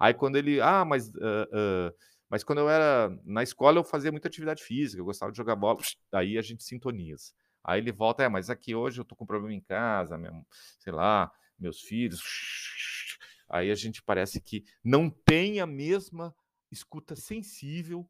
Aí 0.00 0.12
quando 0.12 0.34
ele, 0.34 0.60
ah, 0.60 0.84
mas 0.84 1.10
uh, 1.10 1.46
uh, 1.52 1.94
mas 2.32 2.42
quando 2.42 2.60
eu 2.60 2.70
era 2.70 3.14
na 3.26 3.42
escola, 3.42 3.78
eu 3.78 3.84
fazia 3.84 4.10
muita 4.10 4.26
atividade 4.26 4.62
física, 4.62 4.98
eu 4.98 5.04
gostava 5.04 5.30
de 5.30 5.36
jogar 5.36 5.54
bola, 5.54 5.78
aí 6.10 6.38
a 6.38 6.40
gente 6.40 6.64
sintoniza. 6.64 7.34
Aí 7.62 7.78
ele 7.78 7.92
volta, 7.92 8.22
é, 8.22 8.28
mas 8.28 8.48
aqui 8.48 8.74
hoje 8.74 8.98
eu 8.98 9.04
tô 9.04 9.14
com 9.14 9.26
problema 9.26 9.54
em 9.54 9.60
casa, 9.60 10.16
minha, 10.16 10.32
sei 10.78 10.94
lá, 10.94 11.30
meus 11.58 11.82
filhos. 11.82 12.22
Aí 13.50 13.70
a 13.70 13.74
gente 13.74 14.02
parece 14.02 14.40
que 14.40 14.64
não 14.82 15.10
tem 15.10 15.60
a 15.60 15.66
mesma 15.66 16.34
escuta 16.70 17.14
sensível 17.14 18.08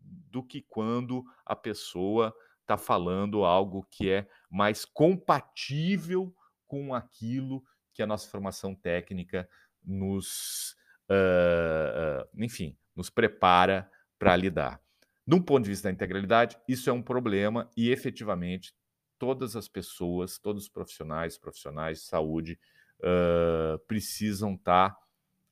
do 0.00 0.42
que 0.42 0.62
quando 0.62 1.22
a 1.44 1.54
pessoa 1.54 2.34
está 2.62 2.78
falando 2.78 3.44
algo 3.44 3.86
que 3.90 4.08
é 4.08 4.26
mais 4.50 4.86
compatível 4.86 6.34
com 6.66 6.94
aquilo 6.94 7.62
que 7.92 8.02
a 8.02 8.06
nossa 8.06 8.30
formação 8.30 8.74
técnica 8.74 9.46
nos, 9.84 10.74
uh, 11.10 12.26
enfim, 12.42 12.74
nos 12.98 13.08
prepara 13.08 13.88
para 14.18 14.34
lidar. 14.34 14.80
De 15.24 15.36
um 15.36 15.40
ponto 15.40 15.62
de 15.62 15.70
vista 15.70 15.88
da 15.88 15.92
integralidade, 15.92 16.58
isso 16.68 16.90
é 16.90 16.92
um 16.92 17.00
problema 17.00 17.70
e 17.76 17.90
efetivamente 17.90 18.74
todas 19.18 19.54
as 19.54 19.68
pessoas, 19.68 20.36
todos 20.38 20.64
os 20.64 20.68
profissionais, 20.68 21.38
profissionais 21.38 21.98
de 22.00 22.04
saúde 22.06 22.58
uh, 22.98 23.78
precisam 23.86 24.54
estar 24.54 24.90
tá 24.90 25.00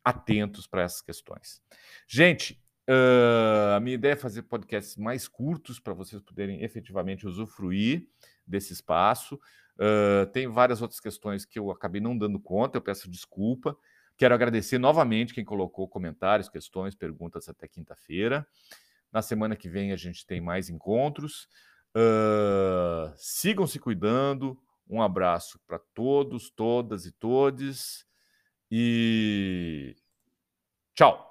atentos 0.04 0.66
para 0.66 0.82
essas 0.82 1.00
questões. 1.00 1.62
Gente, 2.08 2.60
uh, 2.88 3.76
a 3.76 3.80
minha 3.80 3.94
ideia 3.94 4.14
é 4.14 4.16
fazer 4.16 4.42
podcasts 4.42 4.96
mais 4.96 5.28
curtos 5.28 5.78
para 5.78 5.94
vocês 5.94 6.20
poderem 6.20 6.64
efetivamente 6.64 7.28
usufruir 7.28 8.08
desse 8.44 8.72
espaço. 8.72 9.38
Uh, 9.76 10.26
tem 10.32 10.48
várias 10.48 10.82
outras 10.82 10.98
questões 10.98 11.44
que 11.44 11.58
eu 11.58 11.70
acabei 11.70 12.00
não 12.00 12.16
dando 12.16 12.40
conta, 12.40 12.78
eu 12.78 12.82
peço 12.82 13.08
desculpa. 13.08 13.76
Quero 14.16 14.34
agradecer 14.34 14.78
novamente 14.78 15.34
quem 15.34 15.44
colocou 15.44 15.86
comentários, 15.88 16.48
questões, 16.48 16.94
perguntas 16.94 17.48
até 17.48 17.68
quinta-feira. 17.68 18.46
Na 19.12 19.20
semana 19.20 19.54
que 19.54 19.68
vem 19.68 19.92
a 19.92 19.96
gente 19.96 20.26
tem 20.26 20.40
mais 20.40 20.70
encontros. 20.70 21.48
Uh, 21.94 23.12
sigam 23.16 23.66
se 23.66 23.78
cuidando. 23.78 24.58
Um 24.88 25.02
abraço 25.02 25.60
para 25.66 25.78
todos, 25.94 26.50
todas 26.50 27.06
e 27.06 27.12
todes. 27.12 28.06
E 28.70 29.96
tchau! 30.94 31.25